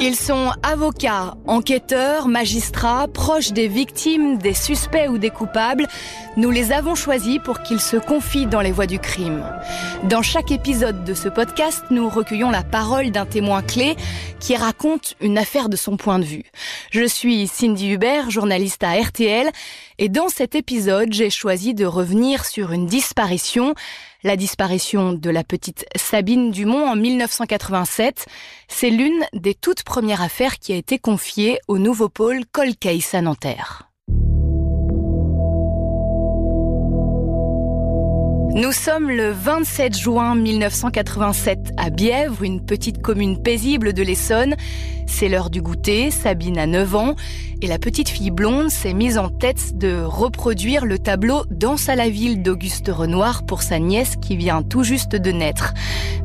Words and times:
Ils 0.00 0.14
sont 0.14 0.52
avocats, 0.62 1.34
enquêteurs, 1.48 2.28
magistrats, 2.28 3.08
proches 3.08 3.50
des 3.50 3.66
victimes, 3.66 4.38
des 4.38 4.54
suspects 4.54 5.08
ou 5.08 5.18
des 5.18 5.30
coupables. 5.30 5.88
Nous 6.38 6.52
les 6.52 6.70
avons 6.70 6.94
choisis 6.94 7.40
pour 7.42 7.62
qu'ils 7.62 7.80
se 7.80 7.96
confient 7.96 8.46
dans 8.46 8.60
les 8.60 8.70
voies 8.70 8.86
du 8.86 9.00
crime. 9.00 9.44
Dans 10.04 10.22
chaque 10.22 10.52
épisode 10.52 11.02
de 11.02 11.12
ce 11.12 11.28
podcast, 11.28 11.82
nous 11.90 12.08
recueillons 12.08 12.50
la 12.50 12.62
parole 12.62 13.10
d'un 13.10 13.26
témoin 13.26 13.60
clé 13.60 13.96
qui 14.38 14.54
raconte 14.54 15.16
une 15.20 15.36
affaire 15.36 15.68
de 15.68 15.74
son 15.74 15.96
point 15.96 16.20
de 16.20 16.24
vue. 16.24 16.44
Je 16.92 17.04
suis 17.04 17.48
Cindy 17.48 17.90
Hubert, 17.90 18.30
journaliste 18.30 18.84
à 18.84 18.92
RTL, 18.92 19.50
et 19.98 20.08
dans 20.08 20.28
cet 20.28 20.54
épisode, 20.54 21.12
j'ai 21.12 21.28
choisi 21.28 21.74
de 21.74 21.84
revenir 21.84 22.44
sur 22.44 22.70
une 22.70 22.86
disparition 22.86 23.74
la 24.22 24.36
disparition 24.36 25.14
de 25.14 25.30
la 25.30 25.42
petite 25.42 25.86
Sabine 25.96 26.52
Dumont 26.52 26.88
en 26.88 26.94
1987, 26.94 28.26
c'est 28.68 28.90
l'une 28.90 29.24
des 29.32 29.54
toutes 29.54 29.82
premières 29.82 30.22
affaires 30.22 30.60
qui 30.60 30.72
a 30.72 30.76
été 30.76 31.00
confiée 31.00 31.58
au 31.66 31.78
nouveau 31.78 32.08
pôle 32.08 32.44
Colcase 32.52 33.14
à 33.14 33.22
Nanterre. 33.22 33.87
Nous 38.58 38.72
sommes 38.72 39.08
le 39.08 39.30
27 39.30 39.96
juin 39.96 40.34
1987 40.34 41.74
à 41.76 41.90
Bièvre, 41.90 42.42
une 42.42 42.60
petite 42.60 43.00
commune 43.00 43.40
paisible 43.40 43.92
de 43.92 44.02
l'Essonne. 44.02 44.56
C'est 45.06 45.28
l'heure 45.28 45.48
du 45.48 45.62
goûter, 45.62 46.10
Sabine 46.10 46.58
a 46.58 46.66
9 46.66 46.96
ans, 46.96 47.14
et 47.62 47.68
la 47.68 47.78
petite 47.78 48.08
fille 48.08 48.32
blonde 48.32 48.68
s'est 48.68 48.94
mise 48.94 49.16
en 49.16 49.28
tête 49.28 49.78
de 49.78 50.02
reproduire 50.02 50.86
le 50.86 50.98
tableau 50.98 51.44
Danse 51.50 51.88
à 51.88 51.94
la 51.94 52.08
ville 52.08 52.42
d'Auguste 52.42 52.88
Renoir 52.88 53.46
pour 53.46 53.62
sa 53.62 53.78
nièce 53.78 54.16
qui 54.20 54.36
vient 54.36 54.62
tout 54.62 54.82
juste 54.82 55.14
de 55.14 55.30
naître. 55.30 55.72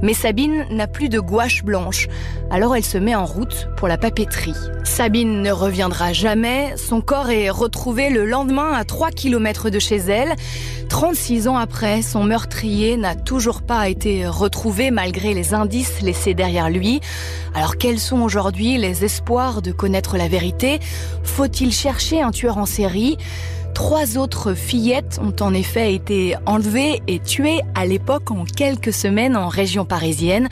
Mais 0.02 0.14
Sabine 0.16 0.66
n'a 0.72 0.88
plus 0.88 1.10
de 1.10 1.20
gouache 1.20 1.64
blanche, 1.64 2.08
alors 2.50 2.76
elle 2.76 2.84
se 2.84 2.98
met 2.98 3.16
en 3.16 3.26
route 3.26 3.70
pour 3.78 3.88
la 3.88 3.98
papeterie. 3.98 4.58
Sabine 4.84 5.42
ne 5.42 5.52
reviendra 5.52 6.14
jamais, 6.14 6.74
son 6.78 7.00
corps 7.00 7.30
est 7.30 7.50
retrouvé 7.50 8.10
le 8.10 8.26
lendemain 8.26 8.74
à 8.74 8.84
3 8.84 9.12
km 9.12 9.70
de 9.70 9.80
chez 9.80 9.98
elle. 9.98 10.36
36 10.90 11.48
ans 11.48 11.58
après, 11.58 12.02
son 12.02 12.24
meurtrier 12.24 12.98
n'a 12.98 13.16
toujours 13.16 13.62
pas 13.62 13.90
été 13.90 14.28
retrouvé 14.28 14.92
malgré 14.92 15.34
les 15.34 15.54
indices 15.54 16.02
laissés 16.02 16.34
derrière 16.34 16.70
lui. 16.70 17.02
Alors 17.54 17.78
quels 17.78 18.00
sont 18.00 18.22
aujourd'hui 18.22 18.78
les 18.78 19.04
espoirs 19.04 19.62
de 19.62 19.72
connaître 19.72 20.18
la 20.18 20.28
vérité? 20.28 20.80
Faut-il 21.24 21.72
chercher 21.72 22.22
un 22.22 22.32
tueur 22.32 22.58
en 22.58 22.66
série? 22.66 23.18
Trois 23.74 24.18
autres 24.18 24.54
fillettes 24.54 25.20
ont 25.22 25.36
en 25.44 25.54
effet 25.54 25.96
été 25.96 26.36
enlevées 26.46 27.02
et 27.08 27.20
tuées 27.20 27.62
à 27.74 27.86
l'époque 27.86 28.30
en 28.30 28.46
quelques 28.46 28.94
semaines 28.94 29.36
en 29.36 29.48
région 29.48 29.84
parisienne. 29.84 30.48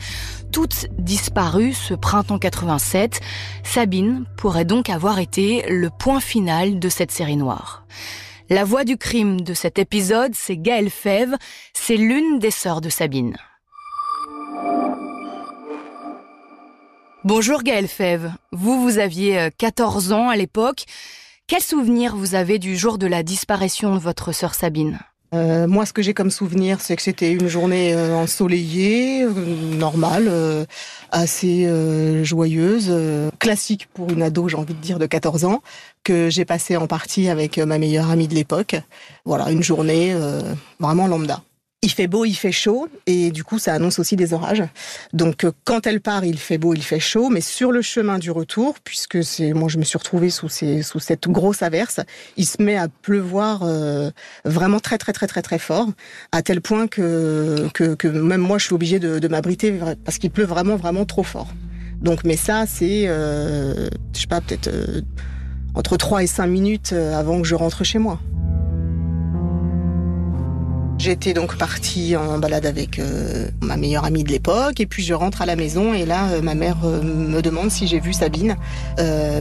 Toutes 0.50 0.86
disparues 0.98 1.72
ce 1.72 1.94
printemps 1.94 2.38
87. 2.38 3.20
Sabine 3.62 4.24
pourrait 4.36 4.64
donc 4.64 4.90
avoir 4.90 5.18
été 5.18 5.64
le 5.68 5.88
point 5.88 6.20
final 6.20 6.78
de 6.78 6.88
cette 6.88 7.12
série 7.12 7.36
noire. 7.36 7.84
La 8.52 8.64
voix 8.64 8.84
du 8.84 8.98
crime 8.98 9.40
de 9.40 9.54
cet 9.54 9.78
épisode, 9.78 10.34
c'est 10.34 10.58
Gaëlle 10.58 10.90
Fève. 10.90 11.38
C'est 11.72 11.96
l'une 11.96 12.38
des 12.38 12.50
sœurs 12.50 12.82
de 12.82 12.90
Sabine. 12.90 13.38
Bonjour 17.24 17.62
Gaëlle 17.62 17.88
Fève. 17.88 18.30
Vous, 18.50 18.82
vous 18.82 18.98
aviez 18.98 19.48
14 19.56 20.12
euh, 20.12 20.14
ans 20.14 20.28
à 20.28 20.36
l'époque. 20.36 20.84
Quel 21.46 21.62
souvenir 21.62 22.14
vous 22.14 22.34
avez 22.34 22.58
du 22.58 22.76
jour 22.76 22.98
de 22.98 23.06
la 23.06 23.22
disparition 23.22 23.94
de 23.94 23.98
votre 23.98 24.32
sœur 24.32 24.52
Sabine? 24.52 25.00
Euh, 25.34 25.66
moi, 25.66 25.86
ce 25.86 25.92
que 25.92 26.02
j'ai 26.02 26.14
comme 26.14 26.30
souvenir, 26.30 26.80
c'est 26.80 26.96
que 26.96 27.02
c'était 27.02 27.32
une 27.32 27.48
journée 27.48 27.94
euh, 27.94 28.14
ensoleillée, 28.14 29.26
normale, 29.26 30.30
assez 31.10 31.68
joyeuse, 32.24 32.92
classique 33.38 33.88
pour 33.92 34.10
une 34.10 34.22
ado, 34.22 34.48
j'ai 34.48 34.56
envie 34.56 34.74
de 34.74 34.80
dire, 34.80 34.98
de 34.98 35.06
14 35.06 35.44
ans, 35.44 35.62
que 36.04 36.30
j'ai 36.30 36.44
passé 36.44 36.76
en 36.76 36.86
partie 36.86 37.28
avec 37.28 37.58
ma 37.58 37.78
meilleure 37.78 38.10
amie 38.10 38.28
de 38.28 38.34
l'époque. 38.34 38.76
Voilà, 39.24 39.50
une 39.50 39.62
journée 39.62 40.14
vraiment 40.78 41.06
lambda. 41.06 41.42
Il 41.84 41.90
fait 41.90 42.06
beau, 42.06 42.24
il 42.24 42.34
fait 42.34 42.52
chaud, 42.52 42.88
et 43.06 43.32
du 43.32 43.42
coup, 43.42 43.58
ça 43.58 43.74
annonce 43.74 43.98
aussi 43.98 44.14
des 44.14 44.32
orages. 44.34 44.62
Donc, 45.12 45.42
euh, 45.42 45.50
quand 45.64 45.84
elle 45.84 46.00
part, 46.00 46.24
il 46.24 46.38
fait 46.38 46.56
beau, 46.56 46.74
il 46.74 46.82
fait 46.82 47.00
chaud, 47.00 47.28
mais 47.28 47.40
sur 47.40 47.72
le 47.72 47.82
chemin 47.82 48.20
du 48.20 48.30
retour, 48.30 48.76
puisque 48.84 49.24
c'est, 49.24 49.52
moi, 49.52 49.68
je 49.68 49.78
me 49.78 49.82
suis 49.82 49.98
retrouvée 49.98 50.30
sous, 50.30 50.48
ces, 50.48 50.82
sous 50.82 51.00
cette 51.00 51.26
grosse 51.26 51.60
averse, 51.60 51.98
il 52.36 52.46
se 52.46 52.62
met 52.62 52.76
à 52.76 52.86
pleuvoir 52.86 53.62
euh, 53.64 54.12
vraiment 54.44 54.78
très, 54.78 54.96
très, 54.96 55.12
très, 55.12 55.26
très, 55.26 55.42
très 55.42 55.58
fort, 55.58 55.88
à 56.30 56.40
tel 56.42 56.60
point 56.60 56.86
que, 56.86 57.68
que, 57.74 57.96
que 57.96 58.06
même 58.06 58.42
moi, 58.42 58.58
je 58.58 58.66
suis 58.66 58.74
obligée 58.74 59.00
de, 59.00 59.18
de 59.18 59.26
m'abriter 59.26 59.76
parce 60.04 60.18
qu'il 60.18 60.30
pleut 60.30 60.44
vraiment, 60.44 60.76
vraiment 60.76 61.04
trop 61.04 61.24
fort. 61.24 61.48
Donc, 62.00 62.22
mais 62.24 62.36
ça, 62.36 62.64
c'est, 62.68 63.08
euh, 63.08 63.88
je 64.14 64.20
sais 64.20 64.28
pas, 64.28 64.40
peut-être 64.40 64.68
euh, 64.68 65.00
entre 65.74 65.96
3 65.96 66.22
et 66.22 66.28
5 66.28 66.46
minutes 66.46 66.92
avant 66.92 67.42
que 67.42 67.48
je 67.48 67.56
rentre 67.56 67.82
chez 67.82 67.98
moi. 67.98 68.20
J'étais 71.02 71.34
donc 71.34 71.56
partie 71.56 72.14
en 72.14 72.38
balade 72.38 72.64
avec 72.64 73.00
euh, 73.00 73.48
ma 73.60 73.76
meilleure 73.76 74.04
amie 74.04 74.22
de 74.22 74.28
l'époque 74.28 74.78
et 74.78 74.86
puis 74.86 75.02
je 75.02 75.14
rentre 75.14 75.42
à 75.42 75.46
la 75.46 75.56
maison 75.56 75.92
et 75.92 76.06
là 76.06 76.28
euh, 76.28 76.42
ma 76.42 76.54
mère 76.54 76.76
euh, 76.84 77.02
me 77.02 77.42
demande 77.42 77.72
si 77.72 77.88
j'ai 77.88 77.98
vu 77.98 78.12
Sabine 78.12 78.54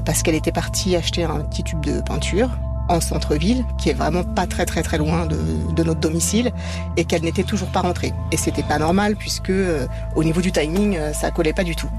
parce 0.04 0.24
qu'elle 0.24 0.34
était 0.34 0.52
partie 0.52 0.96
acheter 0.96 1.24
un 1.24 1.42
petit 1.42 1.64
tube 1.64 1.86
de 1.86 2.02
peinture 2.02 2.50
en 2.90 3.00
centre-ville, 3.00 3.64
qui 3.78 3.90
est 3.90 3.94
vraiment 3.94 4.24
pas 4.24 4.48
très 4.48 4.66
très 4.66 4.82
très 4.82 4.98
loin 4.98 5.28
de, 5.28 5.84
notre 5.84 6.00
domicile, 6.00 6.52
et 6.98 7.06
qu'elle 7.06 7.22
n'était 7.22 7.44
toujours 7.44 7.70
pas 7.70 7.82
rentrée. 7.82 8.12
Et 8.32 8.38
c'était 8.38 8.64
pas 8.64 8.80
normal 8.80 9.16
puisque 9.16 9.54
au 10.16 10.24
niveau 10.24 10.42
du 10.42 10.52
timing, 10.52 10.98
ça 11.14 11.30
collait 11.30 11.54
pas 11.54 11.64
du 11.64 11.76
tout. 11.76 11.90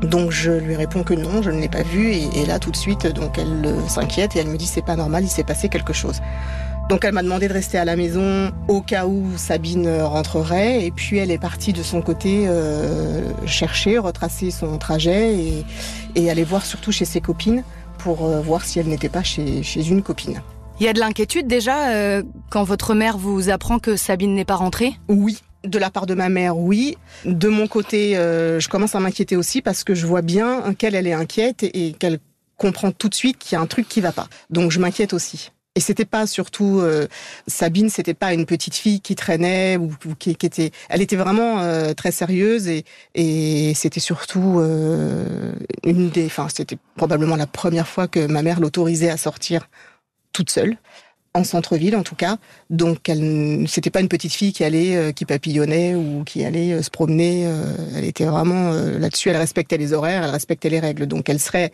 Donc 0.00 0.30
je 0.30 0.50
lui 0.50 0.76
réponds 0.76 1.02
que 1.02 1.12
non, 1.12 1.42
je 1.42 1.50
ne 1.50 1.60
l'ai 1.60 1.68
pas 1.68 1.82
vue, 1.82 2.10
et, 2.10 2.40
et, 2.40 2.46
là 2.46 2.58
tout 2.58 2.70
de 2.70 2.76
suite, 2.76 3.06
donc 3.06 3.38
elle 3.38 3.74
s'inquiète 3.86 4.34
et 4.34 4.38
elle 4.38 4.48
me 4.48 4.56
dit 4.56 4.66
c'est 4.66 4.84
pas 4.84 4.96
normal, 4.96 5.24
il 5.24 5.30
s'est 5.30 5.44
passé 5.44 5.68
quelque 5.68 5.92
chose. 5.92 6.22
Donc 6.90 7.04
elle 7.04 7.12
m'a 7.12 7.22
demandé 7.22 7.46
de 7.46 7.52
rester 7.52 7.78
à 7.78 7.84
la 7.84 7.94
maison 7.94 8.50
au 8.66 8.80
cas 8.80 9.06
où 9.06 9.24
Sabine 9.36 9.88
rentrerait. 10.02 10.84
Et 10.84 10.90
puis 10.90 11.18
elle 11.18 11.30
est 11.30 11.38
partie 11.38 11.72
de 11.72 11.84
son 11.84 12.02
côté 12.02 12.48
euh, 12.48 13.22
chercher, 13.46 13.96
retracer 13.96 14.50
son 14.50 14.76
trajet 14.76 15.36
et, 16.16 16.30
aller 16.30 16.42
voir 16.42 16.66
surtout 16.66 16.90
chez 16.90 17.04
ses 17.04 17.20
copines 17.20 17.62
pour 17.98 18.26
euh, 18.26 18.40
voir 18.40 18.64
si 18.64 18.80
elle 18.80 18.88
n'était 18.88 19.08
pas 19.08 19.22
chez, 19.22 19.62
une 19.76 20.02
copine. 20.02 20.42
Il 20.80 20.86
y 20.86 20.88
a 20.88 20.92
de 20.92 20.98
l'inquiétude 20.98 21.46
déjà 21.46 21.90
euh, 21.90 22.24
quand 22.50 22.64
votre 22.64 22.94
mère 22.94 23.18
vous 23.18 23.50
apprend 23.50 23.78
que 23.78 23.94
Sabine 23.94 24.34
n'est 24.34 24.44
pas 24.44 24.56
rentrée? 24.56 24.94
Oui, 25.08 25.38
de 25.62 25.78
la 25.78 25.90
part 25.90 26.06
de 26.06 26.14
ma 26.14 26.28
mère, 26.28 26.58
oui. 26.58 26.98
De 27.24 27.46
mon 27.46 27.68
côté, 27.68 28.14
je 28.14 28.68
commence 28.68 28.96
à 28.96 29.00
m'inquiéter 29.00 29.36
aussi 29.36 29.62
parce 29.62 29.84
que 29.84 29.94
je 29.94 30.08
vois 30.08 30.22
bien 30.22 30.74
qu'elle, 30.74 30.96
elle 30.96 31.06
est 31.06 31.12
inquiète 31.12 31.62
et, 31.62 31.92
qu'elle 31.92 32.18
comprend 32.56 32.90
tout 32.90 33.08
de 33.08 33.14
suite 33.14 33.38
qu'il 33.38 33.54
y 33.54 33.58
a 33.58 33.60
un 33.60 33.66
truc 33.66 33.88
qui 33.88 34.00
va 34.00 34.10
pas. 34.10 34.26
Donc 34.50 34.72
je 34.72 34.80
m'inquiète 34.80 35.12
aussi. 35.12 35.52
Et 35.76 35.80
c'était 35.80 36.04
pas 36.04 36.26
surtout 36.26 36.80
euh, 36.80 37.06
Sabine, 37.46 37.90
c'était 37.90 38.14
pas 38.14 38.34
une 38.34 38.44
petite 38.44 38.74
fille 38.74 39.00
qui 39.00 39.14
traînait 39.14 39.76
ou, 39.76 39.92
qui, 40.18 40.30
était. 40.30 40.72
Elle 40.88 41.00
était 41.00 41.14
vraiment 41.14 41.60
euh, 41.60 41.94
très 41.94 42.10
sérieuse 42.10 42.66
et, 42.66 42.84
et 43.14 43.72
c'était 43.74 44.00
surtout 44.00 44.58
euh, 44.58 45.52
une 45.84 46.10
des. 46.10 46.26
Enfin, 46.26 46.48
c'était 46.52 46.76
probablement 46.96 47.36
la 47.36 47.46
première 47.46 47.86
fois 47.86 48.08
que 48.08 48.26
ma 48.26 48.42
mère 48.42 48.58
l'autorisait 48.58 49.10
à 49.10 49.16
sortir 49.16 49.68
toute 50.32 50.50
seule 50.50 50.76
en 51.34 51.44
centre-ville 51.44 51.94
en 51.94 52.02
tout 52.02 52.16
cas. 52.16 52.38
Donc 52.70 53.08
elle 53.08 53.64
c'était 53.68 53.90
pas 53.90 54.00
une 54.00 54.08
petite 54.08 54.32
fille 54.32 54.52
qui 54.52 54.64
allait 54.64 55.12
qui 55.14 55.24
papillonnait 55.24 55.94
ou 55.94 56.24
qui 56.24 56.44
allait 56.44 56.82
se 56.82 56.90
promener, 56.90 57.42
elle 57.94 58.04
était 58.04 58.24
vraiment 58.24 58.72
là-dessus, 58.72 59.28
elle 59.28 59.36
respectait 59.36 59.78
les 59.78 59.92
horaires, 59.92 60.24
elle 60.24 60.30
respectait 60.30 60.70
les 60.70 60.80
règles. 60.80 61.06
Donc 61.06 61.28
elle 61.28 61.38
serait 61.38 61.70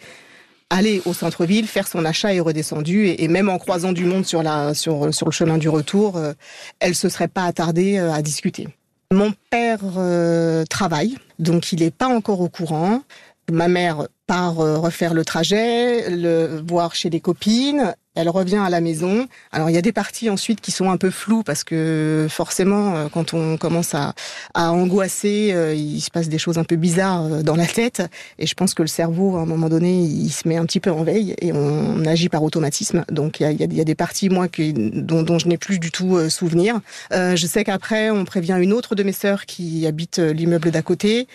aller 0.71 1.03
au 1.05 1.13
centre-ville, 1.13 1.67
faire 1.67 1.87
son 1.87 2.05
achat 2.05 2.35
et 2.35 2.41
redescendu. 2.41 3.09
Et, 3.09 3.29
même 3.29 3.49
en 3.49 3.59
croisant 3.59 3.93
du 3.93 4.05
monde 4.05 4.27
sur, 4.27 4.43
le 4.43 5.31
chemin 5.31 5.59
du 5.59 5.69
retour, 5.69 6.17
euh, 6.17 6.33
elle 6.81 6.95
se 6.95 7.09
serait 7.09 7.29
pas 7.29 7.45
attardée 7.45 7.99
euh, 7.99 8.13
à 8.13 8.23
discuter. 8.23 8.69
Mon 9.13 9.33
père 9.51 9.79
euh, 9.97 10.65
travaille, 10.65 11.17
donc 11.39 11.73
il 11.73 11.81
n'est 11.81 11.91
pas 11.91 12.09
encore 12.09 12.41
au 12.41 12.49
courant. 12.49 13.03
Ma 13.51 13.69
mère 13.69 14.09
part 14.27 14.57
refaire 14.57 15.15
le 15.15 15.25
trajet, 15.25 16.11
le 16.11 16.63
voir 16.67 16.95
chez 16.95 17.11
les 17.11 17.21
copines. 17.21 17.95
Elle 18.17 18.31
revient 18.31 18.57
à 18.57 18.71
la 18.71 18.81
maison. 18.81 19.29
Alors 19.53 19.69
il 19.69 19.75
y 19.75 19.79
a 19.79 19.83
des 19.83 19.93
parties 19.93 20.31
ensuite 20.31 20.63
qui 20.63 20.73
sont 20.73 20.91
un 20.91 20.97
peu 20.97 21.11
floues 21.11 21.43
parce 21.43 21.65
que 21.65 22.27
forcément 22.31 22.97
euh, 22.97 23.09
quand 23.13 23.35
on 23.35 23.59
commence 23.59 23.95
à, 23.95 24.15
à 24.55 24.73
angoisser, 24.73 25.51
euh, 25.53 25.75
il 25.75 26.01
se 26.01 26.11
passe 26.11 26.31
des 26.31 26.39
choses 26.39 26.57
un 26.57 26.65
peu 26.65 26.77
bizarres 26.77 27.27
euh, 27.27 27.43
dans 27.43 27.57
la 27.57 27.67
tête 27.67 28.03
et 28.39 28.47
je 28.47 28.55
pense 28.55 28.73
que 28.73 28.81
le 28.81 28.89
cerveau 28.89 29.37
à 29.37 29.41
un 29.41 29.47
moment 29.47 29.69
donné 29.69 30.01
il 30.01 30.31
se 30.31 30.49
met 30.49 30.57
un 30.57 30.65
petit 30.65 30.81
peu 30.81 30.91
en 30.91 31.05
veille 31.05 31.35
et 31.43 31.53
on 31.53 32.07
agit 32.07 32.31
par 32.31 32.43
automatisme. 32.43 33.05
Donc 33.11 33.41
il 33.41 33.43
y 33.43 33.47
a, 33.47 33.51
il 33.51 33.75
y 33.75 33.81
a 33.83 33.85
des 33.85 33.95
parties 33.95 34.31
moi 34.31 34.49
qui, 34.49 34.73
dont, 34.73 35.23
dont 35.23 35.39
je 35.39 35.49
n'ai 35.49 35.59
plus 35.59 35.79
du 35.79 35.91
tout 35.91 36.31
souvenir. 36.31 36.81
Euh, 37.13 37.37
je 37.37 37.47
sais 37.47 37.65
qu'après 37.65 38.09
on 38.11 38.25
prévient 38.25 38.57
une 38.59 38.73
autre 38.73 38.95
de 38.95 39.03
mes 39.03 39.13
sœurs 39.13 39.45
qui 39.45 39.87
habite 39.87 40.19
l'immeuble 40.19 40.71
d'à 40.71 40.83
côté 40.83 41.29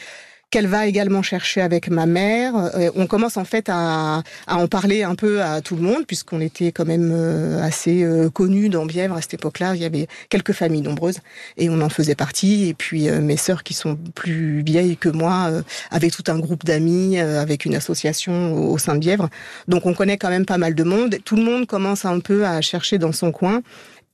qu'elle 0.51 0.67
va 0.67 0.85
également 0.85 1.21
chercher 1.21 1.61
avec 1.61 1.89
ma 1.89 2.05
mère. 2.05 2.55
Euh, 2.75 2.91
on 2.95 3.07
commence 3.07 3.37
en 3.37 3.45
fait 3.45 3.69
à, 3.69 4.21
en 4.47 4.67
parler 4.67 5.03
un 5.03 5.15
peu 5.15 5.41
à 5.41 5.61
tout 5.61 5.77
le 5.77 5.81
monde, 5.81 6.05
puisqu'on 6.05 6.41
était 6.41 6.73
quand 6.73 6.85
même 6.85 7.11
euh, 7.13 7.63
assez 7.63 8.03
euh, 8.03 8.29
connus 8.29 8.69
dans 8.69 8.85
Bièvre 8.85 9.15
à 9.15 9.21
cette 9.21 9.35
époque-là. 9.35 9.75
Il 9.75 9.81
y 9.81 9.85
avait 9.85 10.07
quelques 10.29 10.51
familles 10.51 10.81
nombreuses 10.81 11.19
et 11.57 11.69
on 11.69 11.81
en 11.81 11.89
faisait 11.89 12.15
partie. 12.15 12.67
Et 12.67 12.73
puis 12.73 13.09
mes 13.09 13.37
sœurs, 13.37 13.63
qui 13.63 13.73
sont 13.73 13.97
plus 14.13 14.61
vieilles 14.61 14.97
que 14.97 15.09
moi, 15.09 15.49
avaient 15.89 16.09
tout 16.09 16.23
un 16.27 16.37
groupe 16.37 16.65
d'amis 16.65 17.17
avec 17.19 17.63
une 17.65 17.75
association 17.75 18.69
au 18.69 18.77
sein 18.77 18.95
de 18.95 18.99
Bièvre. 18.99 19.29
Donc 19.69 19.85
on 19.85 19.93
connaît 19.93 20.17
quand 20.17 20.29
même 20.29 20.45
pas 20.45 20.57
mal 20.57 20.75
de 20.75 20.83
monde. 20.83 21.17
Tout 21.23 21.37
le 21.37 21.43
monde 21.43 21.65
commence 21.65 22.03
un 22.03 22.19
peu 22.19 22.45
à 22.45 22.59
chercher 22.61 22.97
dans 22.97 23.13
son 23.13 23.31
coin. 23.31 23.61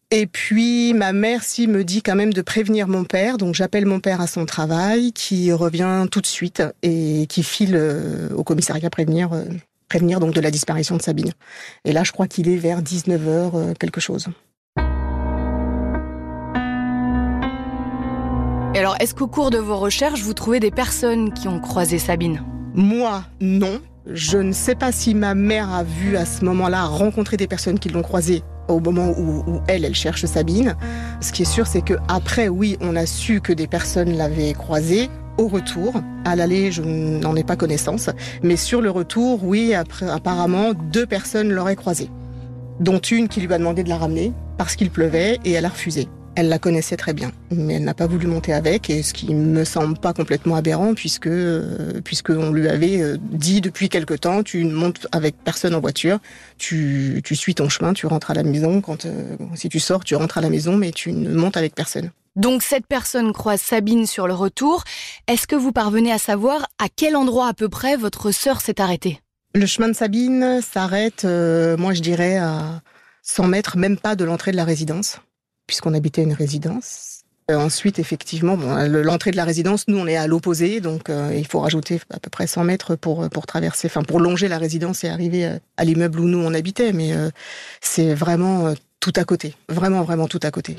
Et 0.10 0.26
puis 0.26 0.94
ma 0.94 1.12
mère 1.12 1.44
si 1.44 1.68
me 1.68 1.84
dit 1.84 2.02
quand 2.02 2.16
même 2.16 2.32
de 2.32 2.42
prévenir 2.42 2.88
mon 2.88 3.04
père, 3.04 3.38
donc 3.38 3.56
j'appelle 3.56 3.86
mon 3.86 4.00
père 4.00 4.22
à 4.22 4.28
son 4.28 4.46
travail, 4.46 5.12
qui 5.12 5.52
revient 5.52 6.06
tout 6.10 6.22
de 6.22 6.26
suite 6.26 6.64
et 6.82 7.26
qui 7.28 7.44
file 7.44 7.76
euh, 7.76 8.30
au 8.34 8.46
commissariat 8.46 8.90
prévenir 8.90 9.34
euh, 9.34 9.44
prévenir 9.90 10.22
donc 10.22 10.34
de 10.34 10.40
la 10.40 10.50
disparition 10.50 10.96
de 10.96 11.02
Sabine. 11.02 11.34
Et 11.84 11.92
là 11.92 12.06
je 12.06 12.14
crois 12.14 12.28
qu'il 12.28 12.48
est 12.48 12.56
vers 12.56 12.82
19h 12.82 13.20
euh, 13.20 13.74
quelque 13.78 14.00
chose. 14.00 14.28
Et 18.76 18.80
alors 18.80 18.96
est-ce 19.02 19.14
qu'au 19.14 19.28
cours 19.28 19.50
de 19.50 19.58
vos 19.58 19.78
recherches 19.78 20.22
vous 20.22 20.34
trouvez 20.34 20.62
des 20.62 20.72
personnes 20.72 21.34
qui 21.34 21.50
ont 21.50 21.60
croisé 21.60 22.00
Sabine? 22.00 22.46
Moi 22.76 23.26
non, 23.42 23.82
je 24.06 24.38
ne 24.38 24.54
sais 24.54 24.76
pas 24.76 24.94
si 24.94 25.14
ma 25.16 25.36
mère 25.36 25.70
a 25.74 25.84
vu 25.84 26.16
à 26.16 26.26
ce 26.26 26.46
moment-là 26.46 26.86
rencontrer 26.86 27.36
des 27.36 27.48
personnes 27.48 27.78
qui 27.78 27.90
l'ont 27.90 28.04
croisée 28.04 28.42
au 28.68 28.80
moment 28.80 29.10
où, 29.18 29.62
elle, 29.68 29.86
elle 29.86 29.96
cherche 29.96 30.26
Sabine. 30.26 30.76
Ce 31.22 31.32
qui 31.32 31.44
est 31.44 31.46
sûr, 31.46 31.68
c'est 31.68 31.82
que 31.82 31.96
après, 32.08 32.48
oui, 32.48 32.78
on 32.82 32.96
a 32.96 33.06
su 33.06 33.42
que 33.42 33.54
des 33.54 33.68
personnes 33.68 34.16
l'avaient 34.16 34.54
croisée. 34.54 35.10
Au 35.38 35.48
retour, 35.48 35.94
à 36.26 36.36
l'aller, 36.36 36.72
je 36.72 36.82
n'en 36.82 37.36
ai 37.36 37.44
pas 37.44 37.56
connaissance, 37.56 38.10
mais 38.42 38.56
sur 38.56 38.82
le 38.82 38.90
retour, 38.90 39.44
oui, 39.44 39.76
après, 39.76 40.10
apparemment, 40.10 40.74
deux 40.74 41.06
personnes 41.06 41.52
l'auraient 41.52 41.76
croisée, 41.76 42.10
dont 42.80 42.98
une 42.98 43.28
qui 43.28 43.42
lui 43.42 43.54
a 43.54 43.60
demandé 43.60 43.84
de 43.84 43.90
la 43.90 43.98
ramener 43.98 44.34
parce 44.58 44.76
qu'il 44.76 44.90
pleuvait 44.90 45.38
et 45.46 45.52
elle 45.52 45.66
a 45.66 45.70
refusé. 45.70 46.08
Elle 46.38 46.50
la 46.50 46.60
connaissait 46.60 46.98
très 46.98 47.14
bien, 47.14 47.32
mais 47.50 47.74
elle 47.74 47.84
n'a 47.84 47.96
pas 47.96 48.06
voulu 48.06 48.28
monter 48.28 48.54
avec, 48.54 48.92
et 48.92 49.02
ce 49.02 49.12
qui 49.12 49.34
me 49.34 49.64
semble 49.64 49.98
pas 49.98 50.14
complètement 50.14 50.56
aberrant, 50.56 50.94
puisque 50.94 51.26
euh, 51.26 52.00
puisque 52.04 52.30
on 52.30 52.52
lui 52.52 52.70
avait 52.70 53.02
euh, 53.02 53.18
dit 53.20 53.60
depuis 53.60 53.90
quelque 53.90 54.14
temps, 54.14 54.44
tu 54.44 54.64
ne 54.64 54.72
montes 54.72 55.08
avec 55.12 55.36
personne 55.44 55.74
en 55.74 55.80
voiture, 55.80 56.20
tu, 56.60 57.22
tu 57.26 57.36
suis 57.36 57.56
ton 57.56 57.70
chemin, 57.70 57.94
tu 57.94 58.06
rentres 58.06 58.30
à 58.30 58.36
la 58.36 58.44
maison. 58.44 58.82
Quand 58.82 59.08
euh, 59.08 59.36
si 59.56 59.68
tu 59.68 59.80
sors, 59.80 60.04
tu 60.04 60.16
rentres 60.16 60.38
à 60.38 60.42
la 60.42 60.52
maison, 60.52 60.78
mais 60.78 60.92
tu 60.92 61.12
ne 61.12 61.36
montes 61.36 61.58
avec 61.58 61.74
personne. 61.74 62.12
Donc 62.36 62.62
cette 62.62 62.86
personne 62.86 63.34
croise 63.34 63.60
Sabine 63.60 64.06
sur 64.06 64.28
le 64.28 64.36
retour. 64.36 64.84
Est-ce 65.26 65.48
que 65.48 65.56
vous 65.56 65.72
parvenez 65.72 66.12
à 66.12 66.20
savoir 66.20 66.68
à 66.78 66.86
quel 66.96 67.16
endroit 67.16 67.48
à 67.48 67.54
peu 67.56 67.68
près 67.68 67.98
votre 67.98 68.30
sœur 68.30 68.62
s'est 68.62 68.80
arrêtée? 68.80 69.20
Le 69.56 69.66
chemin 69.66 69.88
de 69.88 69.94
Sabine 69.94 70.62
s'arrête, 70.62 71.24
moi 71.24 71.96
je 71.96 72.02
dirais 72.02 72.38
à 72.38 72.84
100 73.24 73.48
mètres, 73.48 73.76
même 73.76 73.98
pas 73.98 74.16
de 74.16 74.24
l'entrée 74.24 74.52
de 74.52 74.58
la 74.58 74.66
résidence 74.66 75.20
puisqu'on 75.68 75.94
habitait 75.94 76.24
une 76.24 76.34
résidence. 76.34 77.18
Euh, 77.50 77.56
ensuite, 77.56 77.98
effectivement, 77.98 78.58
bon, 78.58 78.76
l'entrée 78.90 79.32
de 79.32 79.38
la 79.38 79.46
résidence, 79.46 79.88
nous, 79.88 79.98
on 79.98 80.06
est 80.06 80.18
à 80.18 80.28
l'opposé, 80.28 80.82
donc 80.82 81.10
euh, 81.10 81.34
il 81.34 81.48
faut 81.48 81.60
rajouter 81.60 82.02
à 82.10 82.20
peu 82.20 82.30
près 82.30 82.46
100 82.46 82.66
mètres 82.66 82.96
pour 82.96 83.30
pour 83.30 83.46
traverser, 83.46 83.88
enfin 83.88 84.04
pour 84.04 84.20
longer 84.20 84.50
la 84.50 84.58
résidence 84.58 85.06
et 85.06 85.08
arriver 85.08 85.46
euh, 85.46 85.58
à 85.78 85.86
l'immeuble 85.86 86.20
où 86.20 86.26
nous 86.26 86.40
on 86.40 86.54
habitait. 86.54 86.92
Mais 86.92 87.14
c'est 87.80 88.14
vraiment 88.14 88.74
tout 89.00 89.14
à 89.16 89.24
côté, 89.24 89.56
vraiment 89.70 90.04
vraiment 90.04 90.28
tout 90.28 90.42
à 90.44 90.52
côté. 90.52 90.76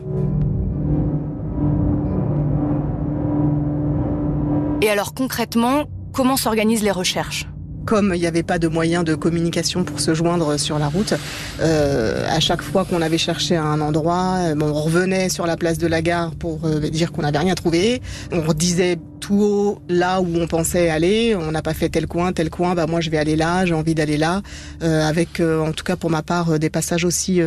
Et 4.82 4.90
alors 4.90 5.14
concrètement, 5.14 5.86
comment 6.12 6.36
s'organisent 6.36 6.82
les 6.82 6.90
recherches? 6.90 7.46
Comme 7.84 8.12
il 8.14 8.20
n'y 8.20 8.26
avait 8.26 8.42
pas 8.42 8.58
de 8.58 8.68
moyen 8.68 9.02
de 9.02 9.14
communication 9.14 9.84
pour 9.84 10.00
se 10.00 10.14
joindre 10.14 10.58
sur 10.58 10.78
la 10.78 10.88
route, 10.88 11.14
euh, 11.60 12.26
à 12.28 12.40
chaque 12.40 12.62
fois 12.62 12.84
qu'on 12.84 13.02
avait 13.02 13.18
cherché 13.18 13.56
un 13.56 13.80
endroit, 13.80 14.36
euh, 14.40 14.54
on 14.60 14.72
revenait 14.72 15.28
sur 15.28 15.46
la 15.46 15.56
place 15.56 15.78
de 15.78 15.86
la 15.86 16.02
gare 16.02 16.34
pour 16.34 16.64
euh, 16.64 16.80
dire 16.80 17.12
qu'on 17.12 17.22
n'avait 17.22 17.38
rien 17.38 17.54
trouvé. 17.54 18.02
On 18.32 18.52
disait 18.52 18.98
tout 19.20 19.40
haut 19.40 19.82
là 19.88 20.20
où 20.20 20.28
on 20.36 20.46
pensait 20.46 20.90
aller. 20.90 21.34
On 21.34 21.50
n'a 21.50 21.62
pas 21.62 21.74
fait 21.74 21.88
tel 21.88 22.06
coin, 22.06 22.32
tel 22.32 22.50
coin. 22.50 22.74
Bah 22.74 22.86
moi 22.86 23.00
je 23.00 23.10
vais 23.10 23.18
aller 23.18 23.36
là, 23.36 23.64
j'ai 23.64 23.74
envie 23.74 23.94
d'aller 23.94 24.16
là. 24.16 24.42
avec 24.80 25.40
en 25.40 25.72
tout 25.72 25.84
cas 25.84 25.96
pour 25.96 26.10
ma 26.10 26.22
part 26.22 26.58
des 26.58 26.70
passages 26.70 27.04
aussi 27.04 27.40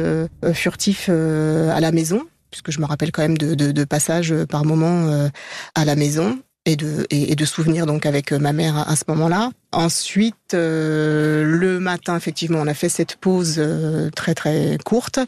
furtifs 0.54 1.10
à 1.10 1.80
la 1.80 1.92
maison 1.92 2.22
puisque 2.50 2.72
je 2.72 2.80
me 2.82 2.86
rappelle 2.86 3.12
quand 3.12 3.22
même 3.22 3.38
de, 3.38 3.56
de, 3.56 3.72
de 3.72 3.84
passages 3.86 4.34
par 4.50 4.66
moment 4.66 5.30
à 5.76 5.86
la 5.86 5.96
maison 5.96 6.38
et 6.66 6.76
de, 6.76 7.06
et, 7.10 7.36
de 7.36 7.46
souvenirs 7.46 7.86
donc 7.86 8.06
avec 8.06 8.32
euh, 8.32 8.40
ma 8.40 8.54
mère 8.54 8.78
à, 8.78 8.96
ce 8.96 9.04
moment-là. 9.10 9.52
Ensuite, 9.72 10.54
euh, 10.54 11.44
le 11.44 11.80
matin, 11.80 12.16
effectivement, 12.16 12.60
on 12.60 12.68
a 12.68 12.74
fait 12.74 12.90
cette 12.90 13.16
pause 13.16 13.56
euh, 13.58 14.10
très 14.12 14.36
très 14.36 14.78
courte 14.84 15.20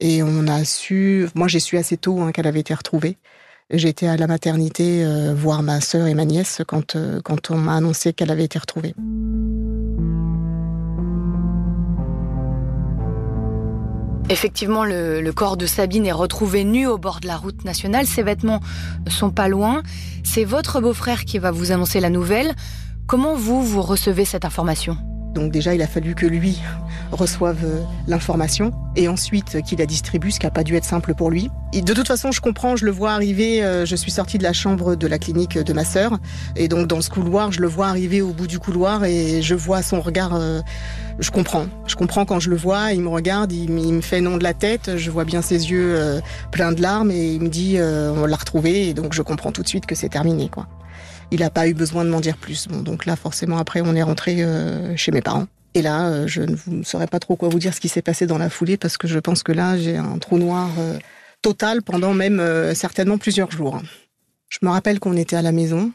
et 0.00 0.22
on 0.22 0.46
a 0.48 0.64
su. 0.64 1.28
Moi, 1.34 1.48
j'ai 1.48 1.60
su 1.60 1.76
assez 1.76 1.96
tôt 1.96 2.20
hein, 2.20 2.32
qu'elle 2.32 2.46
avait 2.46 2.60
été 2.60 2.74
retrouvée. 2.74 3.16
J'étais 3.70 4.06
à 4.06 4.16
la 4.16 4.26
maternité 4.26 5.06
voir 5.34 5.62
ma 5.62 5.80
sœur 5.80 6.06
et 6.06 6.12
ma 6.12 6.26
nièce 6.26 6.60
quand 6.66 6.98
quand 7.24 7.50
on 7.50 7.56
m'a 7.56 7.76
annoncé 7.76 8.12
qu'elle 8.12 8.30
avait 8.30 8.44
été 8.44 8.58
retrouvée. 8.58 8.94
Effectivement, 14.30 14.84
le, 14.84 15.30
corps 15.32 15.56
de 15.56 15.66
Sabine 15.66 16.06
est 16.06 16.12
retrouvé 16.12 16.64
nu 16.64 16.86
au 16.86 16.96
bord 16.96 17.20
de 17.20 17.26
la 17.26 17.36
route 17.36 17.64
nationale. 17.64 18.06
Ses 18.06 18.22
vêtements 18.22 18.60
sont 19.08 19.30
pas 19.30 19.48
loin. 19.48 19.82
C'est 20.24 20.44
votre 20.44 20.80
beau-frère 20.80 21.24
qui 21.24 21.38
va 21.38 21.50
vous 21.50 21.72
annoncer 21.72 22.00
la 22.00 22.10
nouvelle. 22.10 22.54
Comment 23.06 23.34
vous, 23.36 23.62
vous 23.62 23.82
recevez 23.82 24.24
cette 24.24 24.46
information? 24.46 24.96
Donc 25.34 25.50
déjà, 25.50 25.74
il 25.74 25.82
a 25.82 25.86
fallu 25.86 26.14
que 26.14 26.26
lui 26.26 26.60
reçoive 27.10 27.58
euh, 27.64 27.82
l'information 28.06 28.72
et 28.96 29.08
ensuite 29.08 29.60
qu'il 29.62 29.78
la 29.78 29.86
distribue, 29.86 30.30
ce 30.30 30.38
qui 30.38 30.46
n'a 30.46 30.50
pas 30.50 30.62
dû 30.62 30.76
être 30.76 30.84
simple 30.84 31.14
pour 31.14 31.30
lui. 31.30 31.50
De 31.74 31.92
toute 31.92 32.06
façon, 32.06 32.30
je 32.30 32.40
comprends, 32.40 32.76
je 32.76 32.84
le 32.84 32.92
vois 32.92 33.12
arriver, 33.12 33.62
euh, 33.64 33.84
je 33.84 33.96
suis 33.96 34.12
sortie 34.12 34.38
de 34.38 34.44
la 34.44 34.52
chambre 34.52 34.94
de 34.94 35.06
la 35.06 35.18
clinique 35.18 35.58
de 35.58 35.72
ma 35.72 35.84
sœur 35.84 36.18
et 36.54 36.68
donc 36.68 36.86
dans 36.86 37.00
ce 37.00 37.10
couloir, 37.10 37.50
je 37.50 37.60
le 37.60 37.66
vois 37.66 37.88
arriver 37.88 38.22
au 38.22 38.32
bout 38.32 38.46
du 38.46 38.60
couloir 38.60 39.04
et 39.04 39.42
je 39.42 39.54
vois 39.56 39.82
son 39.82 40.00
regard, 40.00 40.34
euh, 40.34 40.60
je 41.18 41.30
comprends. 41.32 41.66
Je 41.86 41.96
comprends 41.96 42.24
quand 42.24 42.38
je 42.38 42.48
le 42.48 42.56
vois, 42.56 42.92
il 42.92 43.00
me 43.00 43.08
regarde, 43.08 43.52
il, 43.52 43.70
me 43.70 44.00
fait 44.00 44.20
non 44.20 44.36
de 44.36 44.44
la 44.44 44.54
tête, 44.54 44.96
je 44.96 45.10
vois 45.10 45.24
bien 45.24 45.42
ses 45.42 45.70
yeux 45.70 46.20
pleins 46.52 46.72
de 46.72 46.80
larmes 46.80 47.10
et 47.10 47.34
il 47.34 47.40
me 47.40 47.48
dit 47.48 47.76
on 47.80 48.26
l'a 48.26 48.36
retrouvé 48.36 48.88
et 48.88 48.94
donc 48.94 49.12
je 49.12 49.22
comprends 49.22 49.52
tout 49.52 49.62
de 49.62 49.68
suite 49.68 49.86
que 49.86 49.94
c'est 49.94 50.08
terminé 50.08 50.48
quoi 50.48 50.66
il 51.30 51.40
n'a 51.40 51.50
pas 51.50 51.68
eu 51.68 51.74
besoin 51.74 52.04
de 52.04 52.10
m'en 52.10 52.20
dire 52.20 52.36
plus. 52.36 52.68
Donc 52.68 53.06
là, 53.06 53.16
forcément, 53.16 53.58
après, 53.58 53.80
on 53.80 53.94
est 53.94 54.02
rentré 54.02 54.42
euh, 54.42 54.96
chez 54.96 55.12
mes 55.12 55.22
parents. 55.22 55.46
Et 55.74 55.82
là, 55.82 56.06
euh, 56.06 56.26
je 56.26 56.42
ne 56.42 56.82
saurais 56.84 57.06
pas 57.06 57.18
trop 57.18 57.36
quoi 57.36 57.48
vous 57.48 57.58
dire 57.58 57.74
ce 57.74 57.80
qui 57.80 57.88
s'est 57.88 58.02
passé 58.02 58.26
dans 58.26 58.38
la 58.38 58.48
foulée 58.48 58.76
parce 58.76 58.96
que 58.96 59.08
je 59.08 59.18
pense 59.18 59.42
que 59.42 59.52
là, 59.52 59.76
j'ai 59.76 59.96
un 59.96 60.18
trou 60.18 60.38
noir 60.38 60.70
euh, 60.78 60.98
total 61.42 61.82
pendant 61.82 62.14
même 62.14 62.40
certainement 62.74 63.18
plusieurs 63.18 63.50
jours. 63.50 63.82
Je 64.48 64.58
me 64.62 64.70
rappelle 64.70 65.00
qu'on 65.00 65.16
était 65.16 65.36
à 65.36 65.42
la 65.42 65.52
maison. 65.52 65.90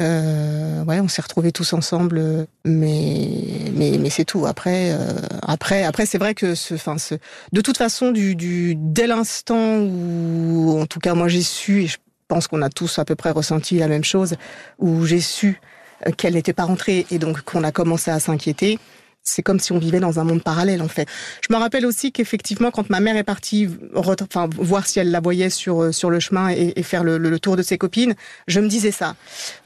ouais, 0.00 1.00
on 1.00 1.08
s'est 1.08 1.22
retrouvés 1.22 1.52
tous 1.52 1.72
ensemble, 1.72 2.46
mais 2.64 3.70
mais, 3.72 3.96
mais 3.98 4.10
c'est 4.10 4.24
tout. 4.24 4.46
Après, 4.46 4.94
après, 5.42 5.84
après, 5.84 6.04
c'est 6.04 6.18
vrai 6.18 6.34
que 6.34 6.54
ce, 6.54 6.76
ce, 6.76 7.14
de 7.52 7.60
toute 7.60 7.78
façon, 7.78 8.10
du, 8.10 8.34
du 8.34 8.74
dès 8.76 9.06
l'instant 9.06 9.78
où, 9.78 10.78
en 10.78 10.86
tout 10.86 11.00
cas, 11.00 11.14
moi 11.14 11.28
j'ai 11.28 11.42
su, 11.42 11.84
et 11.84 11.86
je 11.86 11.96
pense 12.28 12.46
qu'on 12.46 12.62
a 12.62 12.68
tous 12.68 12.98
à 12.98 13.04
peu 13.04 13.16
près 13.16 13.30
ressenti 13.30 13.78
la 13.78 13.88
même 13.88 14.04
chose, 14.04 14.34
où 14.78 15.04
j'ai 15.04 15.20
su 15.20 15.60
euh, 16.06 16.12
qu'elle 16.12 16.34
n'était 16.34 16.52
pas 16.52 16.64
rentrée 16.64 17.06
et 17.10 17.18
donc 17.18 17.42
qu'on 17.42 17.64
a 17.64 17.72
commencé 17.72 18.10
à 18.10 18.20
s'inquiéter. 18.20 18.78
C'est 19.24 19.42
comme 19.42 19.58
si 19.58 19.72
on 19.72 19.78
vivait 19.78 20.00
dans 20.00 20.20
un 20.20 20.24
monde 20.24 20.42
parallèle 20.42 20.80
en 20.80 20.88
fait. 20.88 21.06
Je 21.46 21.52
me 21.52 21.58
rappelle 21.58 21.84
aussi 21.84 22.12
qu'effectivement 22.12 22.70
quand 22.70 22.88
ma 22.88 23.00
mère 23.00 23.16
est 23.16 23.24
partie 23.24 23.68
enfin, 23.94 24.48
voir 24.56 24.86
si 24.86 25.00
elle 25.00 25.10
la 25.10 25.20
voyait 25.20 25.50
sur 25.50 25.82
euh, 25.82 25.92
sur 25.92 26.08
le 26.08 26.18
chemin 26.18 26.48
et, 26.48 26.82
faire 26.82 27.04
le, 27.04 27.38
tour 27.38 27.56
de 27.56 27.62
ses 27.62 27.76
copines, 27.76 28.14
je 28.46 28.60
me 28.60 28.68
disais 28.68 28.90
ça. 28.90 29.16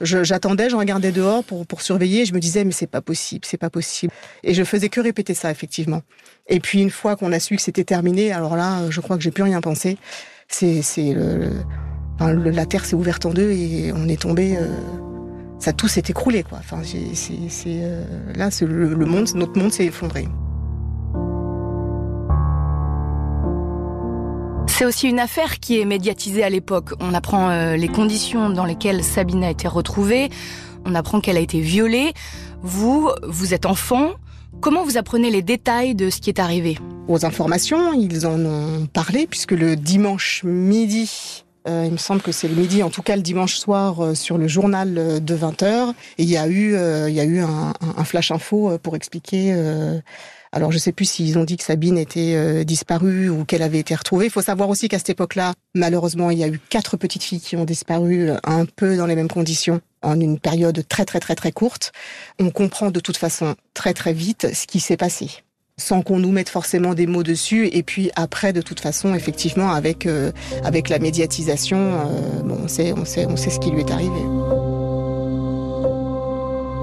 J'attendais, 0.00 0.68
je, 0.68 0.74
regardais 0.74 1.12
dehors 1.12 1.44
pour 1.44 1.66
pour 1.66 1.82
surveiller, 1.82 2.24
je 2.24 2.34
me 2.34 2.40
disais 2.40 2.64
mais 2.64 2.72
c'est 2.72 2.88
pas 2.88 3.02
possible, 3.02 3.44
c'est 3.44 3.58
pas 3.58 3.70
possible. 3.70 4.12
Et 4.42 4.54
je 4.54 4.64
faisais 4.64 4.88
que 4.88 5.00
répéter 5.00 5.34
ça 5.34 5.50
effectivement. 5.50 6.02
Et 6.48 6.58
puis 6.58 6.80
une 6.80 6.90
fois 6.90 7.14
qu'on 7.14 7.30
a 7.32 7.38
su 7.38 7.54
que 7.56 7.62
c'était 7.62 7.84
terminé, 7.84 8.32
alors 8.32 8.56
là, 8.56 8.90
je 8.90 9.00
crois 9.00 9.16
que 9.16 9.22
j'ai 9.22 9.30
plus 9.30 9.44
rien 9.44 9.60
pensé. 9.60 9.96
C'est 10.48 10.82
c'est 10.82 11.12
le 11.12 11.50
la 12.20 12.66
terre 12.66 12.84
s'est 12.84 12.96
ouverte 12.96 13.26
en 13.26 13.30
deux 13.30 13.50
et 13.50 13.92
on 13.94 14.08
est 14.08 14.20
tombé. 14.20 14.56
Euh, 14.56 14.68
ça 15.58 15.72
tout 15.72 15.86
s'est 15.86 16.02
écroulé, 16.08 16.42
quoi. 16.42 16.58
Enfin, 16.58 16.80
c'est, 16.82 17.38
euh, 17.66 18.04
là, 18.34 18.48
le, 18.62 19.06
monde, 19.06 19.28
notre 19.34 19.56
monde 19.58 19.72
s'est 19.72 19.84
effondré. 19.84 20.26
C'est 24.66 24.84
aussi 24.84 25.08
une 25.08 25.20
affaire 25.20 25.60
qui 25.60 25.80
est 25.80 25.84
médiatisée 25.84 26.42
à 26.42 26.50
l'époque. 26.50 26.94
On 26.98 27.14
apprend 27.14 27.50
euh, 27.50 27.76
les 27.76 27.86
conditions 27.86 28.50
dans 28.50 28.64
lesquelles 28.64 29.04
Sabine 29.04 29.44
a 29.44 29.50
été 29.50 29.68
retrouvée. 29.68 30.30
On 30.84 30.96
apprend 30.96 31.20
qu'elle 31.20 31.36
a 31.36 31.40
été 31.40 31.60
violée. 31.60 32.12
Vous, 32.62 33.10
vous 33.22 33.54
êtes 33.54 33.66
enfant. 33.66 34.10
Comment 34.60 34.82
vous 34.84 34.96
apprenez 34.96 35.30
les 35.30 35.42
détails 35.42 35.94
de 35.94 36.10
ce 36.10 36.20
qui 36.20 36.30
est 36.30 36.40
arrivé? 36.40 36.78
Aux 37.06 37.24
informations, 37.24 37.92
ils 37.92 38.26
en 38.26 38.44
ont 38.44 38.86
parlé 38.86 39.28
puisque 39.28 39.52
le 39.52 39.76
dimanche 39.76 40.42
midi, 40.44 41.44
Euh, 41.68 41.84
il 41.86 41.92
me 41.92 41.96
semble 41.96 42.22
que 42.22 42.32
c'est 42.32 42.48
le 42.48 42.54
midi, 42.54 42.82
en 42.82 42.90
tout 42.90 43.02
cas 43.02 43.16
le 43.16 43.22
dimanche 43.22 43.56
soir, 43.56 44.02
euh, 44.02 44.14
sur 44.14 44.38
le 44.38 44.48
journal 44.48 44.98
euh, 44.98 45.20
de 45.20 45.36
20h. 45.36 45.90
Et 46.18 46.22
il 46.24 46.28
y 46.28 46.36
a 46.36 46.48
eu, 46.48 46.74
il 47.08 47.14
y 47.14 47.20
a 47.20 47.24
eu 47.24 47.40
un, 47.40 47.72
un 47.96 48.04
flash 48.04 48.30
info 48.30 48.78
pour 48.82 48.96
expliquer. 48.96 49.54
alors 50.52 50.72
je 50.72 50.78
sais 50.78 50.92
plus 50.92 51.06
s'ils 51.06 51.38
ont 51.38 51.44
dit 51.44 51.56
que 51.56 51.64
Sabine 51.64 51.98
était 51.98 52.64
disparue 52.64 53.28
ou 53.28 53.44
qu'elle 53.44 53.62
avait 53.62 53.78
été 53.78 53.94
retrouvée. 53.94 54.26
Il 54.26 54.30
faut 54.30 54.42
savoir 54.42 54.68
aussi 54.68 54.88
qu'à 54.88 54.98
cette 54.98 55.10
époque-là, 55.10 55.54
malheureusement, 55.74 56.30
il 56.30 56.38
y 56.38 56.44
a 56.44 56.48
eu 56.48 56.60
quatre 56.68 56.96
petites 56.96 57.22
filles 57.22 57.40
qui 57.40 57.56
ont 57.56 57.64
disparu 57.64 58.30
un 58.44 58.64
peu 58.64 58.96
dans 58.96 59.06
les 59.06 59.16
mêmes 59.16 59.28
conditions 59.28 59.80
en 60.02 60.20
une 60.20 60.38
période 60.38 60.86
très 60.88 61.04
très 61.04 61.20
très 61.20 61.34
très 61.34 61.52
courte. 61.52 61.92
On 62.38 62.50
comprend 62.50 62.90
de 62.90 63.00
toute 63.00 63.16
façon 63.16 63.54
très 63.74 63.94
très 63.94 64.12
vite 64.12 64.48
ce 64.54 64.66
qui 64.66 64.80
s'est 64.80 64.96
passé 64.96 65.42
sans 65.78 66.02
qu'on 66.02 66.18
nous 66.18 66.32
mette 66.32 66.48
forcément 66.48 66.94
des 66.94 67.06
mots 67.06 67.22
dessus. 67.22 67.68
Et 67.72 67.82
puis 67.82 68.10
après, 68.16 68.52
de 68.52 68.62
toute 68.62 68.80
façon, 68.80 69.14
effectivement, 69.14 69.70
avec, 69.70 70.06
euh, 70.06 70.32
avec 70.64 70.88
la 70.88 70.98
médiatisation, 70.98 71.78
euh, 71.78 72.42
on, 72.64 72.68
sait, 72.68 72.92
on, 72.92 73.04
sait, 73.04 73.26
on 73.26 73.36
sait 73.36 73.50
ce 73.50 73.58
qui 73.58 73.70
lui 73.70 73.80
est 73.80 73.90
arrivé. 73.90 74.20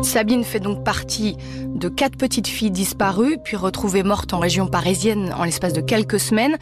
Sabine 0.02 0.44
fait 0.44 0.60
donc 0.60 0.84
partie 0.84 1.36
de 1.76 1.90
quatre 1.90 2.18
petites 2.18 2.48
filles 2.48 2.72
disparues, 2.72 3.38
puis 3.44 3.58
retrouvées 3.58 4.04
mortes 4.04 4.34
en 4.34 4.40
région 4.40 4.68
parisienne 4.68 5.34
en 5.38 5.44
l'espace 5.44 5.74
de 5.74 5.82
quelques 5.82 6.20
semaines. 6.20 6.58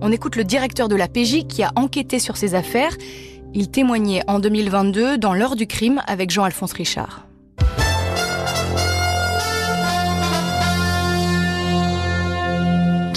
On 0.00 0.10
écoute 0.10 0.36
le 0.36 0.44
directeur 0.44 0.88
de 0.88 0.96
la 0.96 1.06
PJ 1.06 1.46
qui 1.46 1.62
a 1.62 1.70
enquêté 1.76 2.18
sur 2.18 2.36
ces 2.36 2.54
affaires. 2.54 2.96
Il 3.54 3.70
témoignait 3.70 4.22
en 4.26 4.40
2022 4.40 5.18
dans 5.18 5.34
l'heure 5.34 5.56
du 5.56 5.66
crime 5.66 6.02
avec 6.06 6.30
Jean-Alphonse 6.30 6.72
Richard. 6.72 7.27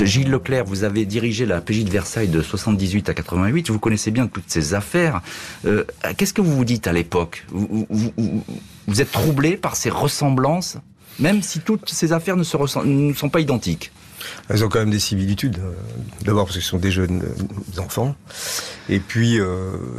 Gilles 0.05 0.29
Leclerc, 0.29 0.65
vous 0.65 0.84
avez 0.84 1.05
dirigé 1.05 1.46
la 1.46 1.62
PJ 1.62 1.84
de 1.84 1.89
Versailles 1.89 2.27
de 2.27 2.41
78 2.41 3.10
à 3.10 3.13
88. 3.13 3.70
Vous 3.70 3.79
connaissez 3.79 4.12
bien 4.12 4.27
toutes 4.27 4.46
ces 4.48 4.74
affaires. 4.74 5.22
Euh, 5.65 5.84
qu'est-ce 6.17 6.34
que 6.34 6.41
vous 6.41 6.55
vous 6.55 6.65
dites 6.65 6.88
à 6.88 6.93
l'époque? 6.93 7.46
Vous, 7.51 9.01
êtes 9.01 9.12
troublé 9.12 9.58
par 9.58 9.75
ces 9.75 9.89
ressemblances, 9.89 10.77
même 11.20 11.41
si 11.41 11.60
toutes 11.60 11.89
ces 11.89 12.13
affaires 12.13 12.38
ne, 12.38 12.43
sont 12.43 13.29
pas 13.29 13.39
identiques? 13.39 13.91
Elles 14.50 14.63
ont 14.63 14.70
quand 14.70 14.79
même 14.79 14.91
des 14.91 15.00
similitudes. 15.00 15.58
Euh, 15.60 15.72
d'abord 16.24 16.46
parce 16.46 16.58
que 16.58 16.63
ce 16.63 16.70
sont 16.70 16.77
des 16.77 16.91
jeunes 16.91 17.24
euh, 17.24 17.81
enfants. 17.81 18.15
Et 18.89 19.00
puis, 19.00 19.39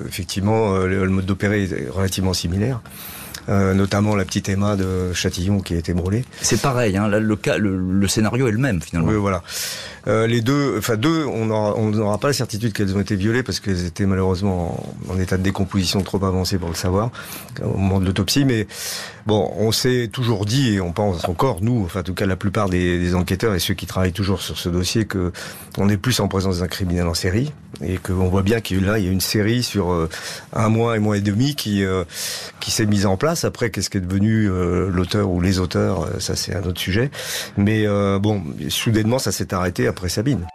effectivement, 0.06 0.76
le 0.76 1.09
mode 1.09 1.25
d'opérer 1.25 1.64
est 1.64 1.88
relativement 1.88 2.35
similaire. 2.35 2.80
Euh, 3.49 3.75
notamment 3.75 4.14
la 4.14 4.25
petite 4.25 4.49
Emma 4.49 4.76
de 4.76 5.12
Châtillon 5.12 5.61
qui 5.61 5.75
a 5.75 5.78
été 5.78 5.94
brûlée. 5.94 6.25
C'est 6.40 6.61
pareil, 6.61 6.96
hein, 6.96 7.08
le, 7.08 7.37
cas, 7.37 7.58
le, 7.58 8.06
scénario 8.06 8.46
est 8.46 8.52
le 8.52 8.58
même 8.58 8.80
finalement. 8.80 9.11
Oui, 9.11 9.16
voilà. 9.16 9.42
Euh, 10.09 10.26
les 10.26 10.40
deux, 10.40 10.76
enfin 10.78 10.97
deux, 10.97 11.25
on 11.25 11.47
n'aura 11.47 12.18
pas 12.18 12.28
la 12.28 12.32
certitude 12.32 12.73
qu'elles 12.73 12.97
ont 12.97 13.00
été 13.00 13.14
violées 13.14 13.42
parce 13.42 13.61
qu'elles 13.61 13.87
étaient 13.87 14.06
malheureusement 14.06 14.94
en, 15.09 15.18
état 15.18 15.37
de 15.37 15.42
décomposition 15.42 16.02
trop 16.02 16.25
avancé 16.25 16.59
pour 16.59 16.68
le 16.68 16.75
savoir 16.75 17.11
au 17.62 17.76
moment 17.76 18.00
de 18.00 18.06
l'autopsie. 18.06 18.44
Mais 18.44 18.66
bon, 19.26 19.52
on 19.56 19.71
s'est 19.71 20.09
toujours 20.12 20.44
dit 20.44 20.75
et 20.75 20.80
on 20.80 20.92
pense 20.92 21.25
encore 21.28 21.59
nous, 21.62 21.82
enfin 21.85 22.00
en 22.00 22.04
tout 22.04 22.14
cas 22.14 22.26
la 22.26 22.37
plupart 22.37 22.68
des, 22.68 22.99
des 22.99 23.14
enquêteurs 23.14 23.54
et 23.54 23.61
ceux 23.61 23.75
qui 23.75 23.87
travaillent 23.87 24.12
toujours 24.12 24.42
sur 24.42 24.59
ce 24.59 24.68
dossier, 24.68 25.04
que 25.04 25.32
on 25.78 25.88
est 25.88 25.97
plus 25.97 26.18
en 26.21 26.28
présence 26.28 26.59
d'un 26.59 26.68
criminel 26.68 27.06
en 27.06 27.14
série 27.14 27.52
et 27.82 27.97
qu'on 27.97 28.28
voit 28.28 28.42
bien 28.42 28.61
qu'il 28.61 28.85
y 28.85 28.88
a 28.88 28.99
une 28.99 29.21
série 29.21 29.62
sur 29.62 29.92
euh, 29.92 30.09
un 30.52 30.68
mois 30.68 30.97
et 30.97 30.99
mois 30.99 31.16
et 31.16 31.21
demi 31.21 31.54
qui 31.54 31.85
euh, 31.85 32.04
qui 32.61 32.71
s'est 32.71 32.87
mise 32.87 33.06
en 33.06 33.16
place. 33.16 33.44
Après, 33.44 33.71
qu'est-ce 33.71 33.88
qui 33.88 33.99
est 33.99 34.02
devenu 34.02 34.49
l'auteur 34.90 35.30
ou 35.30 35.40
les 35.40 35.59
auteurs, 35.59 36.09
ça 36.18 36.37
c'est 36.37 36.54
un 36.54 36.62
autre 36.62 36.80
sujet. 36.80 37.11
Mais 37.56 37.87
bon, 38.18 38.42
soudainement, 38.68 39.18
ça 39.18 39.32
s'est 39.32 39.54
arrêté 39.54 39.88
après 39.92 40.08
Sabine. 40.08 40.46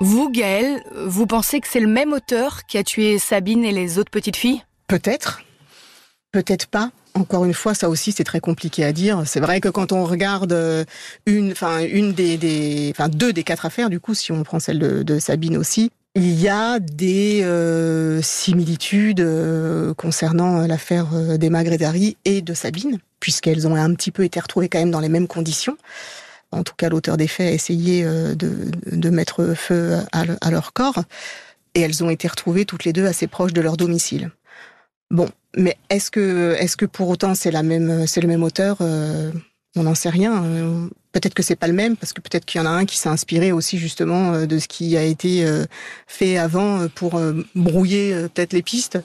Vous, 0.00 0.28
Gaël, 0.28 0.82
vous 1.06 1.26
pensez 1.26 1.60
que 1.60 1.68
c'est 1.68 1.80
le 1.80 1.86
même 1.86 2.12
auteur 2.12 2.66
qui 2.66 2.76
a 2.78 2.82
tué 2.84 3.18
Sabine 3.18 3.64
et 3.64 3.72
les 3.72 3.98
autres 3.98 4.10
petites 4.10 4.36
filles? 4.36 4.62
Peut-être. 4.88 5.40
Peut-être 6.32 6.66
pas. 6.66 6.90
Encore 7.14 7.44
une 7.44 7.54
fois, 7.54 7.74
ça 7.74 7.88
aussi 7.88 8.10
c'est 8.10 8.24
très 8.24 8.40
compliqué 8.40 8.84
à 8.84 8.92
dire. 8.92 9.22
C'est 9.24 9.38
vrai 9.38 9.60
que 9.60 9.68
quand 9.68 9.92
on 9.92 10.04
regarde 10.04 10.52
euh, 10.52 10.84
une, 11.26 11.52
enfin 11.52 11.78
une 11.80 12.12
des, 12.12 12.90
enfin 12.90 13.08
deux 13.08 13.32
des 13.32 13.44
quatre 13.44 13.66
affaires, 13.66 13.88
du 13.88 14.00
coup, 14.00 14.14
si 14.14 14.32
on 14.32 14.42
prend 14.42 14.58
celle 14.58 14.78
de, 14.78 15.18
Sabine 15.20 15.56
aussi, 15.56 15.92
il 16.14 16.40
y 16.40 16.48
a 16.48 16.78
des 16.78 17.42
euh, 17.42 18.22
similitudes 18.22 19.20
euh, 19.20 19.94
concernant 19.94 20.66
l'affaire 20.66 21.06
d'Emma 21.38 21.64
Grédari 21.64 22.16
et 22.24 22.42
de 22.42 22.54
Sabine 22.54 22.98
puisqu'elles 23.24 23.66
ont 23.66 23.74
un 23.74 23.94
petit 23.94 24.10
peu 24.10 24.22
été 24.22 24.38
retrouvées 24.38 24.68
quand 24.68 24.78
même 24.78 24.90
dans 24.90 25.00
les 25.00 25.08
mêmes 25.08 25.26
conditions. 25.26 25.78
En 26.52 26.62
tout 26.62 26.74
cas, 26.76 26.90
l'auteur 26.90 27.16
des 27.16 27.26
faits 27.26 27.48
a 27.48 27.52
essayé 27.52 28.04
euh, 28.04 28.34
de, 28.34 29.08
mettre 29.08 29.54
feu 29.54 29.96
à, 30.12 30.50
leur 30.50 30.74
corps, 30.74 31.04
et 31.74 31.80
elles 31.80 32.04
ont 32.04 32.10
été 32.10 32.28
retrouvées 32.28 32.66
toutes 32.66 32.84
les 32.84 32.92
deux 32.92 33.06
assez 33.06 33.26
proches 33.26 33.54
de 33.54 33.62
leur 33.62 33.78
domicile. 33.78 34.30
Bon, 35.10 35.30
mais 35.56 35.78
est-ce 35.88 36.10
que, 36.10 36.54
est-ce 36.58 36.76
que 36.76 36.84
pour 36.84 37.08
autant 37.08 37.34
c'est 37.34 37.50
c'est 38.06 38.20
le 38.20 38.28
même 38.28 38.42
auteur? 38.42 38.76
Euh, 38.82 39.32
On 39.74 39.84
n'en 39.84 39.94
sait 39.94 40.10
rien. 40.10 40.44
Peut-être 41.14 41.32
que 41.32 41.42
c'est 41.42 41.56
pas 41.56 41.68
le 41.68 41.72
même, 41.72 41.96
parce 41.96 42.12
que 42.12 42.20
peut-être 42.20 42.44
qu'il 42.44 42.60
y 42.60 42.62
en 42.62 42.66
a 42.66 42.70
un 42.70 42.84
qui 42.84 42.98
s'est 42.98 43.08
inspiré 43.08 43.52
aussi 43.52 43.78
justement 43.78 44.34
euh, 44.34 44.46
de 44.46 44.58
ce 44.58 44.68
qui 44.68 44.98
a 44.98 45.02
été 45.02 45.46
fait 46.06 46.36
avant 46.36 46.86
pour 46.88 47.18
brouiller 47.54 48.12
peut-être 48.34 48.52
les 48.52 48.62
pistes. 48.62 48.98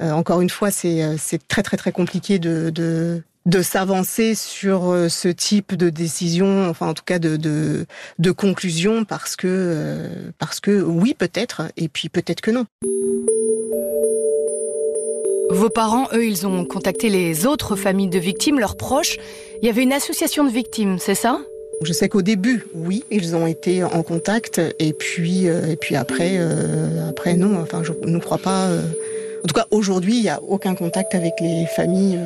Encore 0.00 0.40
une 0.40 0.48
fois, 0.48 0.70
c'est 0.70 1.18
très 1.48 1.62
très 1.62 1.76
très 1.76 1.92
compliqué 1.92 2.38
de, 2.38 2.70
de 3.46 3.62
s'avancer 3.62 4.34
sur 4.34 4.90
euh, 4.90 5.08
ce 5.08 5.28
type 5.28 5.74
de 5.74 5.88
décision, 5.90 6.68
enfin 6.68 6.88
en 6.88 6.94
tout 6.94 7.04
cas 7.04 7.18
de, 7.18 7.36
de, 7.36 7.86
de 8.18 8.30
conclusion, 8.30 9.04
parce 9.04 9.36
que, 9.36 9.46
euh, 9.48 10.30
parce 10.38 10.60
que 10.60 10.82
oui 10.82 11.14
peut-être, 11.14 11.62
et 11.76 11.88
puis 11.88 12.08
peut-être 12.08 12.40
que 12.40 12.50
non. 12.50 12.66
Vos 15.50 15.68
parents, 15.68 16.06
eux, 16.12 16.24
ils 16.24 16.46
ont 16.46 16.64
contacté 16.64 17.08
les 17.08 17.44
autres 17.44 17.74
familles 17.74 18.08
de 18.08 18.18
victimes, 18.18 18.60
leurs 18.60 18.76
proches. 18.76 19.18
Il 19.60 19.66
y 19.66 19.68
avait 19.68 19.82
une 19.82 19.92
association 19.92 20.44
de 20.44 20.50
victimes, 20.50 20.98
c'est 20.98 21.16
ça? 21.16 21.40
Je 21.82 21.92
sais 21.92 22.08
qu'au 22.08 22.22
début, 22.22 22.66
oui, 22.74 23.04
ils 23.10 23.34
ont 23.34 23.46
été 23.46 23.82
en 23.82 24.02
contact, 24.02 24.60
et 24.78 24.92
puis, 24.92 25.48
euh, 25.48 25.72
et 25.72 25.76
puis 25.76 25.96
après, 25.96 26.38
après 27.08 27.34
non. 27.34 27.60
Enfin, 27.60 27.82
je 27.82 27.92
ne 28.04 28.18
crois 28.18 28.38
pas. 28.38 28.68
En 29.42 29.46
tout 29.48 29.54
cas, 29.54 29.66
aujourd'hui, 29.70 30.16
il 30.16 30.22
n'y 30.22 30.28
a 30.28 30.40
aucun 30.42 30.74
contact 30.74 31.14
avec 31.14 31.32
les 31.40 31.66
familles 31.74 32.20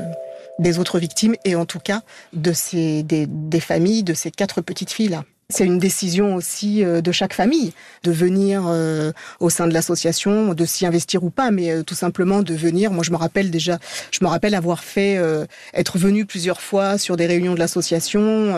des 0.59 0.79
autres 0.79 0.99
victimes 0.99 1.35
et 1.45 1.57
en 1.57 1.67
tout 1.67 1.81
cas 1.81 2.03
de 2.33 2.53
ces, 2.53 3.03
des, 3.03 3.27
des 3.27 3.61
familles 3.61 4.03
de 4.03 4.15
ces 4.15 4.31
quatre 4.31 4.61
petites 4.61 4.91
filles-là. 4.91 5.25
C'est 5.51 5.67
une 5.67 5.79
décision 5.79 6.37
aussi 6.37 6.83
euh, 6.83 7.03
de 7.03 7.13
chaque 7.13 7.35
famille 7.35 7.75
de 8.03 8.11
venir 8.11 8.65
euh, 8.67 9.13
au 9.41 9.51
sein 9.51 9.67
de 9.67 9.75
l'association, 9.75 10.55
de 10.55 10.65
s'y 10.65 10.87
investir 10.87 11.23
ou 11.23 11.29
pas, 11.29 11.51
mais 11.51 11.71
euh, 11.71 11.83
tout 11.83 11.95
simplement 11.95 12.41
de 12.41 12.55
venir. 12.55 12.93
Moi, 12.93 13.05
je 13.05 13.11
me 13.11 13.17
rappelle 13.17 13.51
déjà, 13.51 13.79
je 14.11 14.25
me 14.25 14.29
rappelle 14.29 14.55
avoir 14.55 14.83
fait 14.83 15.21
être 15.75 15.99
venu 15.99 16.25
plusieurs 16.25 16.61
fois 16.61 16.99
sur 16.99 17.17
des 17.17 17.27
réunions 17.27 17.55
de 17.55 17.59
l'association 17.59 18.55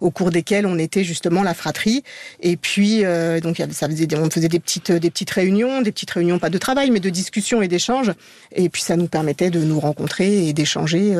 au 0.00 0.10
cours 0.10 0.30
desquelles 0.30 0.66
on 0.66 0.78
était 0.78 1.04
justement 1.04 1.42
la 1.42 1.54
fratrie. 1.54 2.02
Et 2.40 2.56
puis 2.56 3.02
donc 3.42 3.60
ça 3.70 3.88
faisait, 3.88 4.08
on 4.16 4.30
faisait 4.30 4.48
des 4.48 4.60
petites 4.60 4.92
des 4.92 5.10
petites 5.10 5.30
réunions, 5.30 5.82
des 5.82 5.92
petites 5.92 6.10
réunions 6.10 6.38
pas 6.38 6.50
de 6.50 6.58
travail, 6.58 6.90
mais 6.90 7.00
de 7.00 7.10
discussion 7.10 7.62
et 7.62 7.68
d'échange. 7.68 8.12
Et 8.54 8.68
puis 8.68 8.82
ça 8.82 8.96
nous 8.96 9.08
permettait 9.08 9.50
de 9.50 9.60
nous 9.60 9.80
rencontrer 9.80 10.48
et 10.48 10.52
d'échanger 10.52 11.16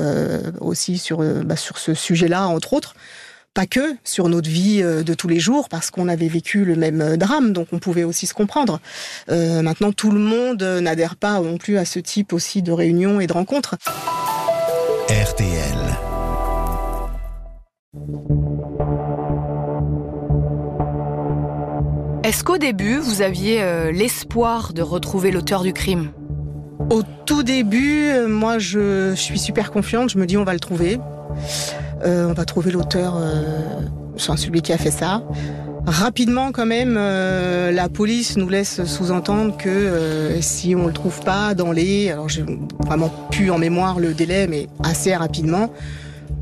aussi 0.61 0.99
sur 0.99 1.19
bah, 1.45 1.57
sur 1.57 1.79
ce 1.79 1.95
sujet-là, 1.95 2.47
entre 2.47 2.73
autres 2.75 2.95
pas 3.55 3.67
que 3.67 3.97
sur 4.03 4.29
notre 4.29 4.51
vie 4.51 4.83
euh, 4.83 5.05
de 5.05 5.15
tous 5.15 5.29
les 5.29 5.39
jours, 5.39 5.69
parce 5.69 5.91
qu'on 5.91 6.09
avait 6.09 6.29
vécu 6.29 6.65
le 6.65 6.75
même 6.75 7.01
euh, 7.01 7.17
drame, 7.17 7.53
donc 7.53 7.69
on 7.73 7.79
pouvait 7.79 8.03
aussi 8.03 8.27
se 8.27 8.35
comprendre. 8.35 8.81
Euh, 9.31 9.63
maintenant, 9.63 9.93
tout 9.93 10.11
le 10.11 10.19
monde 10.19 10.63
n'adhère 10.63 11.15
pas 11.15 11.41
non 11.41 11.57
plus 11.57 11.79
à 11.79 11.85
ce 11.85 12.01
type 12.01 12.33
aussi 12.33 12.63
de 12.63 12.73
réunions 12.73 13.21
et 13.21 13.29
de 13.29 13.33
rencontres. 13.33 13.77
RTL. 15.09 15.79
Est-ce 22.25 22.43
qu'au 22.43 22.59
début, 22.59 22.97
vous 22.97 23.23
aviez 23.23 23.63
l'espoir 23.93 24.73
de 24.73 24.83
retrouver 24.83 25.31
l'auteur 25.31 25.63
du 25.63 25.75
crime? 25.75 26.11
Au 26.91 27.03
tout 27.27 27.43
début, 27.43 28.11
moi, 28.27 28.59
je 28.59 29.15
suis 29.15 29.39
super 29.39 29.71
confiante. 29.71 30.11
Je 30.11 30.19
me 30.19 30.27
dis, 30.27 30.39
on 30.39 30.45
va 30.45 30.55
le 30.55 30.61
trouver. 30.61 30.99
Euh, 32.05 32.29
on 32.29 32.33
va 32.33 32.45
trouver 32.45 32.71
l'auteur, 32.71 33.17
euh, 33.17 33.81
celui 34.17 34.63
qui 34.63 34.73
a 34.73 34.79
fait 34.79 34.91
ça. 34.91 35.23
Rapidement, 35.87 36.53
quand 36.53 36.67
même, 36.67 36.97
euh, 36.99 37.71
la 37.71 37.89
police 37.89 38.37
nous 38.37 38.49
laisse 38.49 38.85
sous-entendre 38.85 39.57
que 39.57 40.39
si 40.41 40.75
on 40.75 40.87
le 40.87 40.93
trouve 40.93 41.21
pas 41.21 41.55
dans 41.55 41.73
les, 41.73 42.11
alors 42.11 42.29
j'ai 42.29 42.45
vraiment 42.87 43.11
plus 43.31 43.51
en 43.51 43.59
mémoire 43.59 44.01
le 44.01 44.15
délai, 44.15 44.47
mais 44.47 44.69
assez 44.83 45.15
rapidement, 45.15 45.71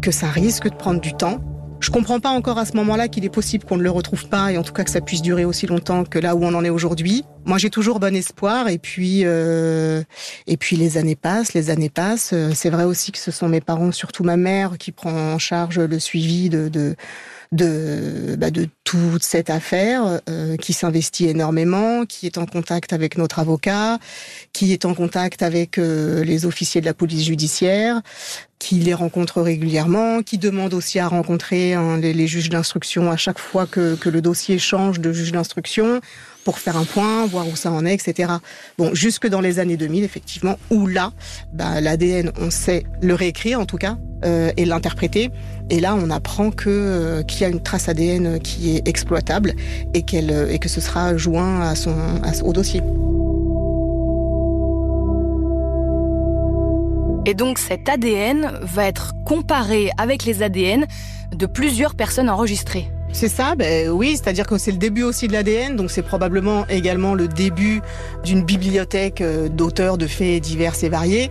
que 0.00 0.11
ça 0.11 0.28
risque 0.28 0.69
de 0.69 0.75
prendre 0.75 1.00
du 1.00 1.14
temps. 1.14 1.38
Je 1.83 1.91
comprends 1.91 2.21
pas 2.21 2.31
encore 2.31 2.59
à 2.59 2.65
ce 2.65 2.77
moment-là 2.77 3.09
qu'il 3.09 3.25
est 3.25 3.29
possible 3.29 3.65
qu'on 3.65 3.77
ne 3.77 3.83
le 3.83 3.91
retrouve 3.91 4.29
pas 4.29 4.53
et 4.53 4.57
en 4.57 4.62
tout 4.62 4.73
cas 4.73 4.85
que 4.85 4.91
ça 4.91 5.01
puisse 5.01 5.21
durer 5.21 5.45
aussi 5.45 5.67
longtemps 5.67 6.05
que 6.05 6.21
là 6.21 6.37
où 6.37 6.45
on 6.45 6.55
en 6.55 6.65
est 6.65 6.71
aujourd'hui. 6.71 7.25
Moi, 7.45 7.59
j'ai 7.59 7.71
toujours 7.71 7.99
bon 7.99 8.15
espoir 8.15 8.69
et 8.69 8.79
puis 8.79 9.23
euh, 9.25 10.05
et 10.47 10.57
puis 10.57 10.77
les 10.77 10.97
années 10.97 11.17
passent, 11.17 11.55
les 11.55 11.71
années 11.71 11.91
passent. 11.91 12.35
C'est 12.55 12.71
vrai 12.71 12.85
aussi 12.85 13.11
que 13.11 13.19
ce 13.19 13.33
sont 13.33 13.49
mes 13.49 13.61
parents, 13.61 13.91
surtout 13.91 14.23
ma 14.23 14.37
mère, 14.37 14.79
qui 14.79 14.93
prend 14.93 15.11
en 15.11 15.39
charge 15.41 15.81
le 15.81 15.99
suivi 15.99 16.49
de 16.49 16.95
de, 17.52 18.35
bah, 18.38 18.50
de 18.50 18.68
toute 18.85 19.23
cette 19.23 19.50
affaire, 19.50 20.21
euh, 20.28 20.56
qui 20.56 20.73
s'investit 20.73 21.26
énormément, 21.26 22.06
qui 22.06 22.26
est 22.26 22.38
en 22.38 22.47
contact 22.47 22.92
avec 22.92 23.18
notre 23.18 23.38
avocat, 23.38 23.99
qui 24.52 24.73
est 24.73 24.85
en 24.85 24.94
contact 24.94 25.42
avec 25.42 25.78
euh, 25.78 26.25
les 26.25 26.47
officiers 26.47 26.80
de 26.80 26.87
la 26.87 26.94
police 26.94 27.26
judiciaire, 27.26 28.00
qui 28.59 28.76
les 28.76 28.94
rencontre 28.94 29.42
régulièrement, 29.42 30.23
qui 30.23 30.38
demande 30.38 30.73
aussi 30.73 30.99
à 30.99 31.09
rencontrer 31.09 31.75
hein, 31.75 31.99
les, 31.99 32.26
juges 32.26 32.49
d'instruction 32.49 33.11
à 33.11 33.16
chaque 33.16 33.38
fois 33.38 33.66
que, 33.66 33.97
que 33.97 34.09
le 34.09 34.23
dossier 34.23 34.59
change 34.59 35.00
de 35.00 35.12
juge 35.12 35.32
d'instruction 35.32 36.00
pour 36.44 36.58
faire 36.58 36.76
un 36.76 36.84
point, 36.84 37.26
voir 37.26 37.46
où 37.49 37.56
ça 37.56 37.70
en 37.70 37.84
est, 37.87 37.94
etc. 37.94 38.32
Bon, 38.78 38.94
jusque 38.94 39.26
dans 39.28 39.40
les 39.40 39.58
années 39.58 39.76
2000, 39.76 40.04
effectivement, 40.04 40.58
où 40.70 40.87
là, 40.87 41.12
bah, 41.52 41.80
l'ADN, 41.80 42.32
on 42.40 42.50
sait 42.50 42.84
le 43.00 43.14
réécrire 43.14 43.61
en 43.61 43.66
tout 43.66 43.78
cas 43.78 43.96
euh, 44.25 44.50
et 44.56 44.64
l'interpréter. 44.64 45.30
Et 45.70 45.80
là, 45.80 45.94
on 45.94 46.11
apprend 46.11 46.50
que 46.50 46.68
euh, 46.68 47.22
qu'il 47.22 47.42
y 47.42 47.44
a 47.44 47.49
une 47.49 47.62
trace 47.62 47.88
ADN 47.88 48.40
qui 48.40 48.76
est 48.76 48.87
exploitable 48.88 49.54
et 49.94 50.02
qu'elle 50.02 50.49
et 50.50 50.58
que 50.58 50.68
ce 50.68 50.80
sera 50.80 51.16
joint 51.16 51.61
à 51.61 51.75
son 51.75 51.94
au 52.44 52.52
dossier. 52.52 52.82
Et 57.25 57.34
donc 57.34 57.58
cet 57.58 57.88
ADN 57.88 58.58
va 58.62 58.87
être 58.87 59.12
comparé 59.25 59.90
avec 59.96 60.25
les 60.25 60.42
ADN 60.42 60.87
de 61.32 61.46
plusieurs 61.46 61.94
personnes 61.94 62.28
enregistrées. 62.28 62.90
C'est 63.12 63.28
ça, 63.28 63.54
ben 63.54 63.90
oui, 63.90 64.12
c'est-à-dire 64.12 64.47
que 64.47 64.57
c'est 64.57 64.73
le 64.73 64.78
début 64.78 65.02
aussi 65.02 65.28
de 65.28 65.35
l'ADN, 65.35 65.76
donc 65.76 65.90
c'est 65.90 66.02
probablement 66.02 66.66
également 66.69 67.14
le 67.14 67.28
début 67.28 67.83
d'une 68.25 68.42
bibliothèque 68.42 69.21
euh, 69.21 69.49
d'auteurs 69.49 69.99
de 69.99 70.07
faits 70.07 70.42
divers 70.42 70.75
et 70.83 70.88
variés. 70.88 71.31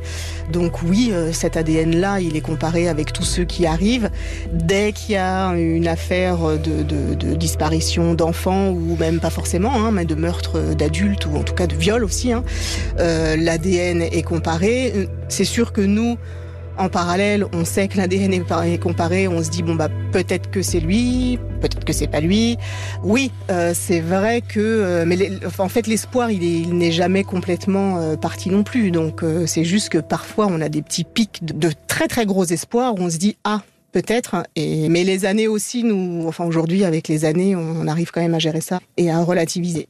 Donc 0.52 0.84
oui, 0.84 1.10
euh, 1.12 1.34
cet 1.34 1.58
ADN-là, 1.58 2.20
il 2.20 2.38
est 2.38 2.42
comparé 2.42 2.88
avec 2.88 3.14
tous 3.14 3.24
ceux 3.24 3.46
qui 3.46 3.66
arrivent. 3.66 4.12
Dès 4.54 4.92
qu'il 4.94 5.16
y 5.16 5.18
a 5.18 5.50
une 5.54 5.88
affaire 5.88 6.38
de, 6.60 7.34
disparition 7.34 8.14
d'enfants, 8.14 8.70
ou 8.70 8.96
même 9.00 9.20
pas 9.20 9.32
forcément, 9.32 9.74
hein, 9.74 9.92
mais 9.92 10.06
de 10.06 10.16
meurtre 10.16 10.76
d'adultes, 10.76 11.26
ou 11.26 11.36
en 11.36 11.44
tout 11.44 11.56
cas 11.56 11.66
de 11.66 11.76
viol 11.76 12.04
aussi, 12.04 12.32
hein, 12.32 12.44
euh, 13.00 13.36
l'ADN 13.36 14.04
est 14.04 14.24
comparé. 14.24 15.10
C'est 15.30 15.46
sûr 15.46 15.74
que 15.74 15.82
nous, 15.82 16.18
en 16.82 16.90
parallèle, 16.90 17.46
on 17.54 17.64
sait 17.64 17.88
que 17.88 17.98
l'ADN 17.98 18.34
est 18.34 18.78
comparé, 18.80 19.28
on 19.28 19.44
se 19.44 19.52
dit 19.52 19.62
bon 19.62 19.76
bah 19.76 19.88
peut-être 20.12 20.50
que 20.50 20.64
c'est 20.64 20.80
lui, 20.80 21.38
peut-être 21.62 21.86
que 21.86 21.94
c'est 21.94 22.08
pas 22.08 22.22
lui. 22.22 22.58
Oui, 23.04 23.32
euh, 23.52 23.74
c'est 23.76 24.00
vrai 24.00 24.42
que, 24.42 24.60
euh, 24.60 25.06
mais 25.06 25.30
en 25.60 25.70
fait 25.70 25.86
l'espoir 25.86 26.32
il 26.32 26.76
n'est 26.76 26.92
jamais 26.92 27.24
complètement 27.24 28.00
euh, 28.00 28.16
parti 28.16 28.50
non 28.50 28.64
plus. 28.64 28.90
Donc 28.90 29.24
c'est 29.46 29.64
juste 29.64 29.90
que 29.90 30.00
parfois 30.00 30.48
on 30.50 30.60
a 30.60 30.70
des 30.70 30.82
petits 30.82 31.04
pics 31.04 31.46
de, 31.46 31.70
très 31.88 32.08
très 32.08 32.26
gros 32.26 32.46
espoirs 32.46 32.96
où 32.96 33.04
on 33.04 33.10
se 33.12 33.18
dit 33.18 33.38
ah 33.44 33.62
peut-être. 33.92 34.44
Et 34.56 34.90
mais 34.90 35.04
les 35.04 35.26
années 35.26 35.48
aussi, 35.48 35.84
nous, 35.84 36.26
enfin 36.28 36.46
aujourd'hui 36.46 36.84
avec 36.84 37.08
les 37.08 37.26
années, 37.26 37.56
on 37.56 37.88
arrive 37.88 38.10
quand 38.12 38.22
même 38.22 38.34
à 38.34 38.40
gérer 38.40 38.62
ça 38.62 38.80
et 38.98 39.12
à 39.12 39.22
relativiser. 39.22 39.88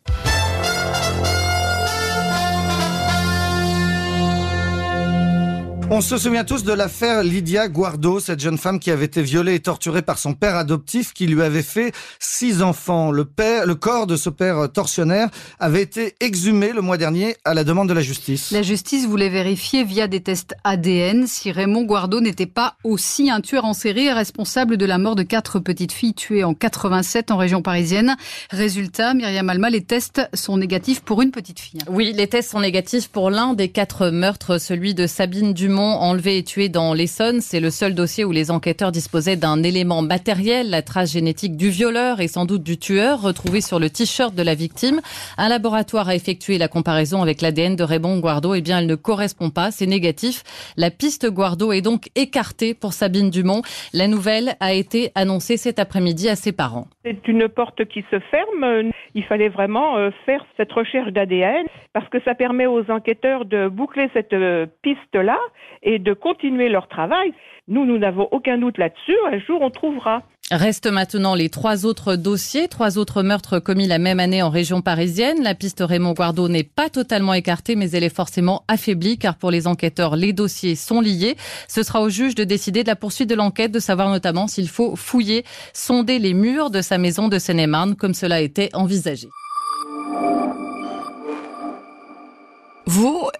On 5.93 5.99
se 5.99 6.17
souvient 6.17 6.45
tous 6.45 6.63
de 6.63 6.71
l'affaire 6.71 7.21
Lydia 7.21 7.67
Guardo, 7.67 8.21
cette 8.21 8.39
jeune 8.39 8.57
femme 8.57 8.79
qui 8.79 8.91
avait 8.91 9.03
été 9.03 9.21
violée 9.21 9.55
et 9.55 9.59
torturée 9.59 10.01
par 10.01 10.19
son 10.19 10.33
père 10.33 10.55
adoptif 10.55 11.11
qui 11.11 11.27
lui 11.27 11.41
avait 11.41 11.61
fait 11.61 11.91
six 12.17 12.61
enfants. 12.61 13.11
Le 13.11 13.25
père, 13.25 13.65
le 13.65 13.75
corps 13.75 14.07
de 14.07 14.15
ce 14.15 14.29
père 14.29 14.71
tortionnaire 14.71 15.27
avait 15.59 15.81
été 15.81 16.15
exhumé 16.21 16.71
le 16.71 16.81
mois 16.81 16.95
dernier 16.95 17.35
à 17.43 17.53
la 17.53 17.65
demande 17.65 17.89
de 17.89 17.93
la 17.93 17.99
justice. 17.99 18.51
La 18.51 18.61
justice 18.61 19.05
voulait 19.05 19.27
vérifier 19.27 19.83
via 19.83 20.07
des 20.07 20.21
tests 20.21 20.55
ADN 20.63 21.27
si 21.27 21.51
Raymond 21.51 21.83
Guardo 21.83 22.21
n'était 22.21 22.45
pas 22.45 22.75
aussi 22.85 23.29
un 23.29 23.41
tueur 23.41 23.65
en 23.65 23.73
série 23.73 24.09
responsable 24.13 24.77
de 24.77 24.85
la 24.85 24.97
mort 24.97 25.15
de 25.15 25.23
quatre 25.23 25.59
petites 25.59 25.91
filles 25.91 26.13
tuées 26.13 26.45
en 26.45 26.53
87 26.53 27.31
en 27.31 27.35
région 27.35 27.61
parisienne. 27.61 28.15
Résultat, 28.49 29.13
Myriam 29.13 29.49
Alma, 29.49 29.69
les 29.69 29.83
tests 29.83 30.21
sont 30.33 30.55
négatifs 30.55 31.01
pour 31.01 31.21
une 31.21 31.31
petite 31.31 31.59
fille. 31.59 31.81
Oui, 31.89 32.13
les 32.15 32.27
tests 32.27 32.51
sont 32.51 32.61
négatifs 32.61 33.09
pour 33.09 33.29
l'un 33.29 33.55
des 33.55 33.67
quatre 33.67 34.07
meurtres, 34.07 34.57
celui 34.57 34.95
de 34.95 35.05
Sabine 35.05 35.53
Dumont 35.53 35.80
enlevé 35.81 36.37
et 36.37 36.43
tué 36.43 36.69
dans 36.69 36.93
l'Essonne. 36.93 37.41
C'est 37.41 37.59
le 37.59 37.69
seul 37.69 37.93
dossier 37.93 38.23
où 38.23 38.31
les 38.31 38.51
enquêteurs 38.51 38.91
disposaient 38.91 39.35
d'un 39.35 39.63
élément 39.63 40.01
matériel, 40.01 40.69
la 40.69 40.81
trace 40.81 41.13
génétique 41.13 41.57
du 41.57 41.69
violeur 41.69 42.19
et 42.19 42.27
sans 42.27 42.45
doute 42.45 42.63
du 42.63 42.77
tueur, 42.77 43.21
retrouvé 43.21 43.61
sur 43.61 43.79
le 43.79 43.89
t-shirt 43.89 44.33
de 44.35 44.43
la 44.43 44.55
victime. 44.55 45.01
Un 45.37 45.49
laboratoire 45.49 46.09
a 46.09 46.15
effectué 46.15 46.57
la 46.57 46.67
comparaison 46.67 47.21
avec 47.21 47.41
l'ADN 47.41 47.75
de 47.75 47.83
Raymond 47.83 48.19
Guardo. 48.19 48.53
Eh 48.53 48.61
bien, 48.61 48.79
elle 48.79 48.87
ne 48.87 48.95
correspond 48.95 49.49
pas, 49.49 49.71
c'est 49.71 49.85
négatif. 49.85 50.43
La 50.77 50.91
piste 50.91 51.29
Guardo 51.29 51.71
est 51.71 51.81
donc 51.81 52.09
écartée 52.15 52.73
pour 52.73 52.93
Sabine 52.93 53.29
Dumont. 53.29 53.61
La 53.93 54.07
nouvelle 54.07 54.55
a 54.59 54.73
été 54.73 55.11
annoncée 55.15 55.57
cet 55.57 55.79
après-midi 55.79 56.29
à 56.29 56.35
ses 56.35 56.51
parents. 56.51 56.87
C'est 57.03 57.27
une 57.27 57.47
porte 57.49 57.85
qui 57.85 58.05
se 58.11 58.19
ferme. 58.19 58.91
Il 59.15 59.23
fallait 59.25 59.49
vraiment 59.49 59.97
euh, 59.97 60.11
faire 60.25 60.45
cette 60.57 60.71
recherche 60.71 61.11
d'ADN 61.11 61.65
parce 61.93 62.07
que 62.09 62.21
ça 62.23 62.35
permet 62.35 62.67
aux 62.67 62.89
enquêteurs 62.89 63.45
de 63.45 63.67
boucler 63.67 64.09
cette 64.13 64.33
euh, 64.33 64.65
piste-là 64.81 65.37
et 65.83 65.99
de 65.99 66.13
continuer 66.13 66.69
leur 66.69 66.87
travail. 66.87 67.33
Nous, 67.67 67.85
nous 67.85 67.97
n'avons 67.97 68.27
aucun 68.31 68.57
doute 68.57 68.77
là-dessus. 68.77 69.15
Un 69.31 69.39
jour, 69.39 69.61
on 69.61 69.69
trouvera. 69.69 70.23
Restent 70.51 70.91
maintenant 70.91 71.33
les 71.33 71.47
trois 71.47 71.85
autres 71.85 72.17
dossiers, 72.17 72.67
trois 72.67 72.97
autres 72.97 73.23
meurtres 73.23 73.59
commis 73.59 73.87
la 73.87 73.99
même 73.99 74.19
année 74.19 74.41
en 74.41 74.49
région 74.49 74.81
parisienne. 74.81 75.41
La 75.41 75.55
piste 75.55 75.81
Raymond 75.85 76.11
Guardo 76.11 76.49
n'est 76.49 76.65
pas 76.65 76.89
totalement 76.89 77.33
écartée, 77.33 77.77
mais 77.77 77.91
elle 77.91 78.03
est 78.03 78.13
forcément 78.13 78.63
affaiblie, 78.67 79.17
car 79.17 79.37
pour 79.37 79.51
les 79.51 79.67
enquêteurs, 79.67 80.17
les 80.17 80.33
dossiers 80.33 80.75
sont 80.75 80.99
liés. 80.99 81.37
Ce 81.69 81.83
sera 81.83 82.01
au 82.01 82.09
juge 82.09 82.35
de 82.35 82.43
décider 82.43 82.83
de 82.83 82.89
la 82.89 82.97
poursuite 82.97 83.29
de 83.29 83.35
l'enquête, 83.35 83.71
de 83.71 83.79
savoir 83.79 84.09
notamment 84.09 84.47
s'il 84.47 84.67
faut 84.67 84.97
fouiller, 84.97 85.45
sonder 85.73 86.19
les 86.19 86.33
murs 86.33 86.69
de 86.69 86.81
sa 86.81 86.97
maison 86.97 87.29
de 87.29 87.39
Seine-et-Marne, 87.39 87.95
comme 87.95 88.13
cela 88.13 88.41
était 88.41 88.75
envisagé. 88.75 89.29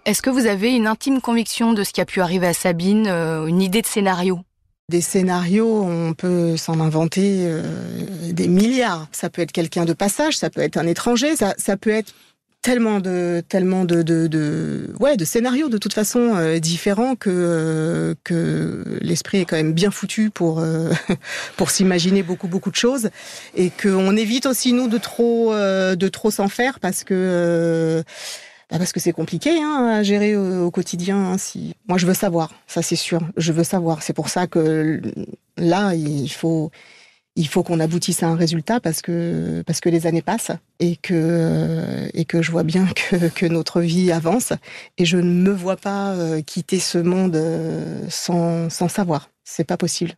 Est-ce 0.06 0.22
que 0.22 0.30
vous 0.30 0.48
avez 0.48 0.76
une 0.76 0.88
intime 0.88 1.22
conviction 1.22 1.74
de 1.74 1.84
ce 1.84 1.94
qui 1.94 2.02
a 2.02 2.06
pu 2.06 2.22
arriver 2.22 2.48
à 2.48 2.54
Sabine, 2.54 3.08
euh, 3.08 3.46
une 3.46 3.62
idée 3.62 3.82
de 3.82 3.88
scénario? 3.88 4.40
Des 4.90 5.02
scénarios, 5.02 5.84
on 5.84 6.14
peut 6.14 6.58
s'en 6.58 6.80
inventer 6.80 7.46
euh, 7.46 7.62
des 8.32 8.48
milliards. 8.48 9.08
Ça 9.12 9.30
peut 9.30 9.42
être 9.42 9.52
quelqu'un 9.52 9.86
de 9.86 9.94
passage, 9.94 10.38
ça 10.38 10.50
peut 10.50 10.62
être 10.62 10.78
un 10.78 10.88
étranger, 10.88 11.36
ça, 11.36 11.78
peut 11.78 11.92
être 11.92 12.14
tellement 12.62 13.00
de 13.00 13.42
tellement 13.48 13.86
de 13.86 14.02
de, 14.02 14.28
de 14.28 14.94
ouais 15.00 15.18
de 15.18 15.24
scénarios. 15.24 15.70
De 15.70 15.78
toute 15.78 15.94
façon 15.94 16.36
euh, 16.36 16.60
différents 16.60 17.16
que 17.16 18.16
que 18.24 18.84
l'esprit 19.02 19.40
est 19.40 19.46
quand 19.46 19.56
même 19.56 19.74
bien 19.74 19.92
foutu 19.92 20.30
pour 20.30 20.62
pour 21.58 21.70
s'imaginer 21.70 22.24
beaucoup 22.24 22.48
beaucoup 22.48 22.72
de 22.72 22.76
choses. 22.76 23.12
Et 23.56 23.70
qu'on 23.70 24.18
évite 24.18 24.46
aussi 24.46 24.74
nous 24.74 24.88
de 24.88 24.98
trop 24.98 25.54
de 25.54 26.08
trop 26.10 26.32
s'en 26.32 26.50
faire 26.50 26.80
parce 26.82 27.06
que 27.06 28.04
bah, 28.72 28.78
parce 28.78 28.94
que 28.94 29.02
c'est 29.02 29.12
compliqué 29.12 29.62
hein, 29.62 29.98
à 29.98 30.04
gérer 30.04 30.36
au, 30.38 30.72
quotidien. 30.72 31.18
Hein, 31.18 31.38
si 31.38 31.76
moi 31.90 31.98
je 31.98 32.08
veux 32.08 32.14
savoir, 32.14 32.52
ça 32.68 32.82
c'est 32.82 32.96
sûr, 32.96 33.20
je 33.36 33.52
veux 33.52 33.66
savoir. 33.66 34.02
C'est 34.02 34.14
pour 34.14 34.30
ça 34.30 34.48
que 34.48 35.02
là 35.58 35.94
il 35.94 36.30
faut 36.30 36.72
il 37.36 37.48
faut 37.48 37.64
qu'on 37.64 37.80
aboutisse 37.82 38.24
à 38.24 38.28
un 38.28 38.36
résultat 38.36 38.80
parce 38.80 39.02
que 39.02 39.62
parce 39.66 39.82
que 39.82 39.90
les 39.90 40.08
années 40.08 40.22
passent 40.22 40.52
et 40.80 40.96
que 40.96 42.10
et 42.14 42.24
que 42.24 42.42
je 42.42 42.52
vois 42.52 42.64
bien 42.64 42.88
que, 43.10 43.28
que 43.28 43.46
notre 43.46 43.82
vie 43.82 44.12
avance 44.12 44.54
et 44.98 45.04
je 45.04 45.18
ne 45.18 45.24
me 45.24 45.52
vois 45.52 45.78
pas 45.78 46.14
euh, 46.14 46.42
quitter 46.42 46.80
ce 46.80 46.98
monde 46.98 47.36
euh, 47.36 48.06
sans 48.10 48.70
sans 48.70 48.88
savoir. 48.88 49.30
C'est 49.44 49.66
pas 49.66 49.78
possible. 49.78 50.14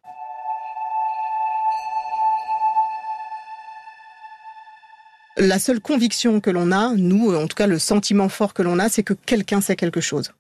La 5.43 5.60
seule 5.60 5.82
conviction 5.82 6.39
que 6.39 6.49
l'on 6.49 6.71
a, 6.71 6.93
nous, 6.95 7.36
en 7.36 7.47
tout 7.47 7.56
cas 7.56 7.67
le 7.67 7.77
sentiment 7.77 8.29
fort 8.29 8.53
que 8.53 8.62
l'on 8.62 8.79
a, 8.79 8.88
c'est 8.88 9.03
que 9.03 9.13
quelqu'un 9.13 9.60
sait 9.60 9.75
quelque 9.75 9.99
chose. 9.99 10.32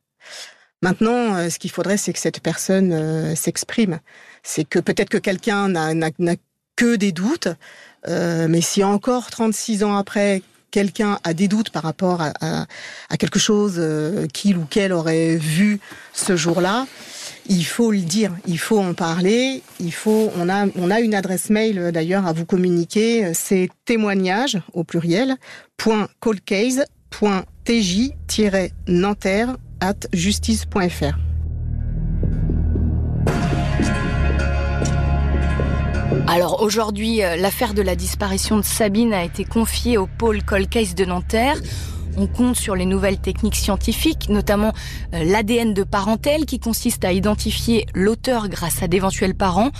Maintenant, 0.81 1.35
euh, 1.35 1.49
ce 1.49 1.59
qu'il 1.59 1.71
faudrait, 1.71 1.97
c'est 1.97 2.13
que 2.13 2.19
cette 2.19 2.39
personne 2.39 2.93
euh, 2.93 3.35
s'exprime. 3.35 3.99
C'est 4.43 4.63
que 4.63 4.79
peut-être 4.79 5.09
que 5.09 5.17
quelqu'un 5.17 5.67
n'a 5.67 6.11
que 6.77 6.95
des 6.95 7.11
doutes, 7.11 7.49
euh, 8.07 8.47
mais 8.47 8.61
si 8.61 8.81
encore 8.81 9.29
36 9.29 9.83
ans 9.83 9.97
après, 9.97 10.41
quelqu'un 10.71 11.19
a 11.25 11.33
des 11.33 11.49
doutes 11.49 11.69
par 11.69 11.83
rapport 11.83 12.21
à, 12.21 12.65
à 13.09 13.17
quelque 13.17 13.39
chose 13.39 13.81
qu'il 14.33 14.57
ou 14.57 14.63
qu'elle 14.63 14.93
aurait 14.93 15.35
vu 15.35 15.81
ce 16.13 16.37
jour-là, 16.37 16.87
il 17.47 17.63
faut 17.63 17.91
le 17.91 17.99
dire, 17.99 18.31
il 18.47 18.57
faut 18.57 18.79
en 18.79 18.93
parler, 18.93 19.61
on 20.37 20.49
a, 20.49 20.99
une 21.01 21.13
adresse 21.15 21.49
mail 21.49 21.77
euh, 21.77 21.91
d'ailleurs 21.91 22.25
à 22.25 22.33
vous 22.33 22.45
communiquer, 22.45 23.33
c'est 23.33 23.69
témoignage 23.85 24.59
au 24.73 24.83
pluriel, 24.83 25.35
point 25.77 26.07
tj-nanterre 27.65 29.57
at 29.79 29.95
justice.fr. 30.13 31.17
Alors 36.27 36.61
aujourd'hui, 36.61 37.23
euh, 37.23 37.35
l'affaire 37.35 37.73
de 37.73 37.81
la 37.81 37.95
disparition 37.95 38.57
de 38.57 38.63
Sabine 38.63 39.13
a 39.13 39.23
été 39.23 39.43
confiée 39.43 39.97
au 39.97 40.07
pôle 40.07 40.41
Case 40.43 40.95
de 40.95 41.05
Nanterre. 41.05 41.57
On 42.17 42.27
compte 42.27 42.55
sur 42.55 42.75
les 42.75 42.85
nouvelles 42.85 43.17
techniques 43.17 43.55
scientifiques, 43.55 44.29
notamment 44.29 44.73
euh, 45.13 45.23
l'ADN 45.23 45.73
de 45.73 45.83
parentèle 45.83 46.45
qui 46.45 46.59
consiste 46.59 47.05
à 47.05 47.11
identifier 47.11 47.85
l'auteur 47.93 48.49
grâce 48.49 48.83
à 48.83 48.87
d'éventuels 48.87 49.35
parents. 49.35 49.71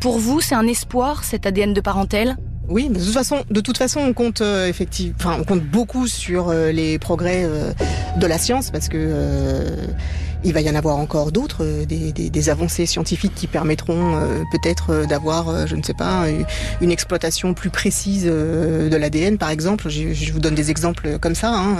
Pour 0.00 0.18
vous, 0.18 0.40
c'est 0.40 0.54
un 0.54 0.66
espoir, 0.66 1.24
cet 1.24 1.46
ADN 1.46 1.72
de 1.72 1.80
parentèle? 1.80 2.36
Oui, 2.68 2.88
de 2.88 2.98
toute 2.98 3.12
façon, 3.12 3.44
de 3.50 3.60
toute 3.60 3.76
façon, 3.76 4.00
on 4.00 4.14
compte 4.14 4.40
euh, 4.40 4.66
effectivement, 4.68 5.36
on 5.38 5.44
compte 5.44 5.62
beaucoup 5.62 6.06
sur 6.06 6.48
euh, 6.48 6.72
les 6.72 6.98
progrès 6.98 7.46
de 8.16 8.26
la 8.26 8.38
science 8.38 8.70
parce 8.70 8.88
que 8.88 9.76
il 10.44 10.52
va 10.52 10.60
y 10.60 10.70
en 10.70 10.74
avoir 10.74 10.96
encore 10.96 11.32
d'autres, 11.32 11.64
euh, 11.64 11.84
des, 11.84 12.12
des, 12.12 12.30
des, 12.30 12.48
avancées 12.48 12.86
scientifiques 12.86 13.34
qui 13.34 13.46
permettront 13.46 14.20
peut-être 14.52 15.06
d'avoir, 15.06 15.66
je 15.66 15.76
ne 15.76 15.82
sais 15.82 15.94
pas, 15.94 16.26
une 16.80 16.90
exploitation 16.90 17.54
plus 17.54 17.70
précise 17.70 18.24
de 18.24 18.96
l'ADN, 18.96 19.38
par 19.38 19.50
exemple. 19.50 19.88
Je, 19.88 20.12
je, 20.12 20.32
vous 20.32 20.40
donne 20.40 20.54
des 20.54 20.70
exemples 20.70 21.18
comme 21.18 21.34
ça. 21.34 21.54
Hein. 21.54 21.76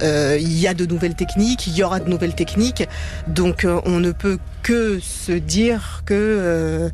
il 0.00 0.58
y 0.58 0.66
a 0.66 0.74
de 0.74 0.86
nouvelles 0.86 1.14
techniques, 1.14 1.66
il 1.66 1.74
y 1.76 1.82
aura 1.82 2.00
de 2.00 2.08
nouvelles 2.08 2.34
techniques, 2.34 2.88
donc 3.26 3.66
on 3.84 4.00
ne 4.00 4.12
peut 4.12 4.38
que 4.62 4.98
se 5.00 5.32
dire 5.32 6.02
que 6.06 6.90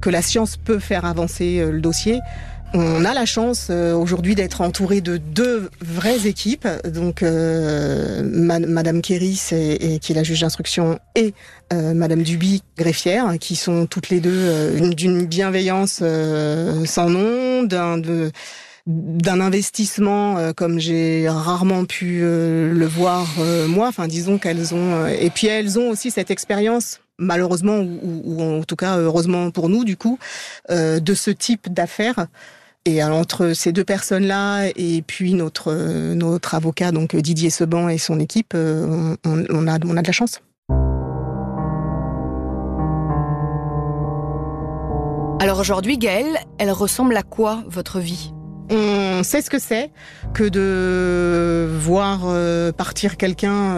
que 0.00 0.10
la 0.10 0.22
science 0.22 0.56
peut 0.56 0.78
faire 0.78 1.04
avancer 1.04 1.64
le 1.70 1.80
dossier. 1.80 2.20
On 2.74 3.06
a 3.06 3.14
la 3.14 3.24
chance 3.24 3.68
euh, 3.70 3.94
aujourd'hui 3.94 4.34
d'être 4.34 4.60
entouré 4.60 5.00
de 5.00 5.16
deux 5.16 5.70
vraies 5.80 6.26
équipes, 6.26 6.68
donc 6.84 7.22
euh, 7.22 8.22
Madame 8.22 9.00
Kéris, 9.00 9.48
et, 9.52 9.98
qui 10.00 10.12
est 10.12 10.14
la 10.14 10.22
juge 10.22 10.42
d'instruction, 10.42 10.98
et 11.14 11.32
euh, 11.72 11.94
Madame 11.94 12.22
Duby, 12.22 12.62
greffière, 12.76 13.38
qui 13.40 13.56
sont 13.56 13.86
toutes 13.86 14.10
les 14.10 14.20
deux 14.20 14.30
euh, 14.34 14.90
d'une 14.90 15.24
bienveillance 15.24 16.02
sans 16.84 17.08
nom, 17.08 17.62
d'un 17.62 18.00
d'un 18.86 19.42
investissement 19.42 20.54
comme 20.54 20.78
j'ai 20.78 21.28
rarement 21.28 21.84
pu 21.84 22.20
le 22.20 22.86
voir 22.86 23.26
moi. 23.68 23.88
Enfin, 23.88 24.08
disons 24.08 24.38
qu'elles 24.38 24.74
ont 24.74 25.06
et 25.06 25.28
puis 25.28 25.46
elles 25.46 25.78
ont 25.78 25.90
aussi 25.90 26.10
cette 26.10 26.30
expérience 26.30 27.00
malheureusement 27.18 27.80
ou, 27.80 28.22
ou, 28.24 28.42
en 28.42 28.62
tout 28.62 28.76
cas 28.76 28.96
heureusement 28.96 29.50
pour 29.50 29.68
nous 29.68 29.84
du 29.84 29.98
coup 29.98 30.18
de 30.70 31.14
ce 31.14 31.30
type 31.30 31.70
d'affaires 31.70 32.28
et 32.88 33.02
entre 33.04 33.52
ces 33.52 33.72
deux 33.72 33.84
personnes-là 33.84 34.68
et 34.74 35.02
puis 35.02 35.34
notre 35.34 35.72
notre 36.14 36.54
avocat 36.54 36.90
donc 36.90 37.14
Didier 37.14 37.50
Seban 37.50 37.88
et 37.88 37.98
son 37.98 38.18
équipe, 38.18 38.54
on, 38.54 39.16
on, 39.24 39.66
a 39.68 39.78
on 39.84 39.96
a 39.96 40.02
de 40.02 40.06
la 40.06 40.12
chance. 40.12 40.40
Alors 45.40 45.60
aujourd'hui, 45.60 45.98
Gaëlle, 45.98 46.38
elle 46.58 46.72
ressemble 46.72 47.16
à 47.16 47.22
quoi 47.22 47.62
votre 47.68 48.00
vie? 48.00 48.32
On 48.70 49.22
sait 49.22 49.40
ce 49.40 49.50
que 49.50 49.58
c'est 49.58 49.90
que 50.34 50.44
de 50.48 51.68
voir 51.78 52.26
partir 52.76 53.16
quelqu'un 53.16 53.76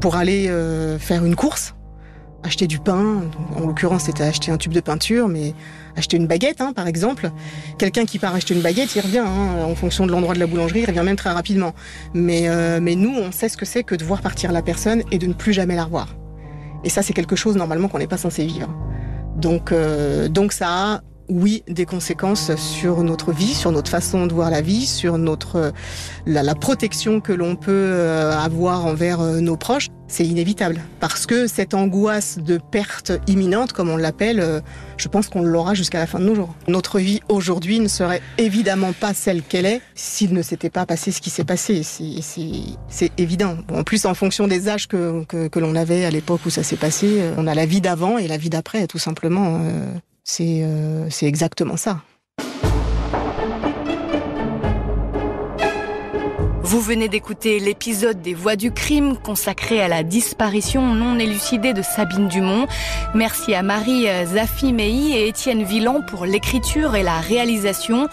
pour 0.00 0.16
aller 0.16 0.48
faire 0.98 1.24
une 1.24 1.36
course 1.36 1.74
acheter 2.42 2.66
du 2.66 2.78
pain, 2.78 3.22
en 3.56 3.66
l'occurrence 3.66 4.04
c'était 4.04 4.24
acheter 4.24 4.50
un 4.50 4.56
tube 4.56 4.72
de 4.72 4.80
peinture, 4.80 5.28
mais 5.28 5.54
acheter 5.96 6.16
une 6.16 6.26
baguette 6.26 6.60
hein, 6.60 6.72
par 6.72 6.86
exemple. 6.86 7.30
Quelqu'un 7.78 8.04
qui 8.04 8.18
part 8.18 8.34
acheter 8.34 8.54
une 8.54 8.62
baguette, 8.62 8.94
il 8.96 9.00
revient 9.00 9.18
hein, 9.18 9.64
en 9.64 9.74
fonction 9.74 10.06
de 10.06 10.12
l'endroit 10.12 10.34
de 10.34 10.40
la 10.40 10.46
boulangerie, 10.46 10.80
il 10.80 10.86
revient 10.86 11.02
même 11.04 11.16
très 11.16 11.30
rapidement. 11.30 11.74
Mais, 12.14 12.48
euh, 12.48 12.80
mais 12.80 12.94
nous, 12.94 13.14
on 13.16 13.32
sait 13.32 13.48
ce 13.48 13.56
que 13.56 13.64
c'est 13.64 13.84
que 13.84 13.94
de 13.94 14.04
voir 14.04 14.20
partir 14.20 14.52
la 14.52 14.62
personne 14.62 15.02
et 15.10 15.18
de 15.18 15.26
ne 15.26 15.34
plus 15.34 15.52
jamais 15.52 15.76
la 15.76 15.84
revoir. 15.84 16.16
Et 16.84 16.88
ça, 16.88 17.02
c'est 17.02 17.12
quelque 17.12 17.36
chose 17.36 17.56
normalement 17.56 17.88
qu'on 17.88 17.98
n'est 17.98 18.06
pas 18.06 18.16
censé 18.16 18.44
vivre. 18.44 18.68
Donc, 19.36 19.72
euh, 19.72 20.28
donc 20.28 20.52
ça 20.52 20.68
a 20.68 21.00
oui, 21.28 21.62
des 21.68 21.86
conséquences 21.86 22.54
sur 22.56 23.02
notre 23.02 23.32
vie, 23.32 23.54
sur 23.54 23.72
notre 23.72 23.90
façon 23.90 24.26
de 24.26 24.32
voir 24.32 24.50
la 24.50 24.60
vie, 24.60 24.86
sur 24.86 25.18
notre 25.18 25.72
la, 26.26 26.42
la 26.42 26.54
protection 26.54 27.20
que 27.20 27.32
l'on 27.32 27.56
peut 27.56 27.72
euh, 27.72 28.32
avoir 28.32 28.86
envers 28.86 29.20
euh, 29.20 29.40
nos 29.40 29.56
proches. 29.56 29.88
C'est 30.08 30.26
inévitable 30.26 30.80
parce 31.00 31.24
que 31.24 31.46
cette 31.46 31.72
angoisse 31.72 32.38
de 32.38 32.58
perte 32.58 33.12
imminente, 33.26 33.72
comme 33.72 33.88
on 33.88 33.96
l'appelle, 33.96 34.40
euh, 34.40 34.60
je 34.98 35.08
pense 35.08 35.28
qu'on 35.28 35.42
l'aura 35.42 35.72
jusqu'à 35.72 35.98
la 35.98 36.06
fin 36.06 36.18
de 36.18 36.24
nos 36.24 36.34
jours. 36.34 36.54
Notre 36.68 36.98
vie 36.98 37.20
aujourd'hui 37.30 37.80
ne 37.80 37.88
serait 37.88 38.20
évidemment 38.36 38.92
pas 38.92 39.14
celle 39.14 39.42
qu'elle 39.42 39.64
est 39.64 39.80
s'il 39.94 40.34
ne 40.34 40.42
s'était 40.42 40.70
pas 40.70 40.84
passé 40.84 41.12
ce 41.12 41.20
qui 41.22 41.30
s'est 41.30 41.44
passé. 41.44 41.82
C'est 41.82 43.10
évident. 43.16 43.56
En 43.72 43.84
plus, 43.84 44.04
en 44.04 44.14
fonction 44.14 44.46
des 44.46 44.68
âges 44.68 44.86
que, 44.86 45.24
que, 45.24 45.48
que 45.48 45.58
l'on 45.58 45.74
avait 45.74 46.04
à 46.04 46.10
l'époque 46.10 46.42
où 46.44 46.50
ça 46.50 46.62
s'est 46.62 46.76
passé, 46.76 47.22
on 47.38 47.46
a 47.46 47.54
la 47.54 47.64
vie 47.64 47.80
d'avant 47.80 48.18
et 48.18 48.28
la 48.28 48.36
vie 48.36 48.50
d'après, 48.50 48.86
tout 48.86 48.98
simplement. 48.98 49.60
C'est 50.24 50.60
euh, 50.62 51.08
exactement 51.22 51.76
ça. 51.76 52.02
Vous 56.64 56.80
venez 56.80 57.08
d'écouter 57.08 57.58
l'épisode 57.60 58.22
des 58.22 58.32
Voix 58.32 58.56
du 58.56 58.72
crime 58.72 59.18
consacré 59.18 59.82
à 59.82 59.88
la 59.88 60.02
disparition 60.02 60.94
non 60.94 61.18
élucidée 61.18 61.74
de 61.74 61.82
Sabine 61.82 62.28
Dumont. 62.28 62.66
Merci 63.14 63.54
à 63.54 63.62
Marie 63.62 64.06
Zafi 64.24 64.72
Mei 64.72 65.10
et 65.10 65.28
Étienne 65.28 65.64
Villan 65.64 66.00
pour 66.00 66.24
l'écriture 66.24 66.96
et 66.96 67.02
la 67.02 67.20
réalisation. 67.20 68.08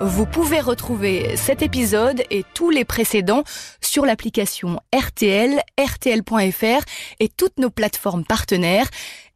Vous 0.00 0.26
pouvez 0.26 0.60
retrouver 0.60 1.36
cet 1.36 1.62
épisode 1.62 2.22
et 2.30 2.44
tous 2.54 2.70
les 2.70 2.84
précédents 2.84 3.42
sur 3.80 4.06
l'application 4.06 4.80
RTL, 4.94 5.60
RTL.fr 5.80 6.84
et 7.18 7.28
toutes 7.28 7.58
nos 7.58 7.70
plateformes 7.70 8.24
partenaires. 8.24 8.86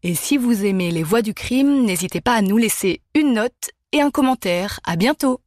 Et 0.03 0.15
si 0.15 0.37
vous 0.37 0.65
aimez 0.65 0.91
les 0.91 1.03
Voix 1.03 1.23
du 1.23 1.35
crime, 1.35 1.85
n'hésitez 1.85 2.21
pas 2.21 2.35
à 2.35 2.43
nous 2.43 2.57
laisser 2.57 3.01
une 3.15 3.35
note 3.35 3.71
et 3.93 4.01
un 4.01 4.11
commentaire. 4.11 4.79
À 4.85 4.97
bientôt! 4.97 5.41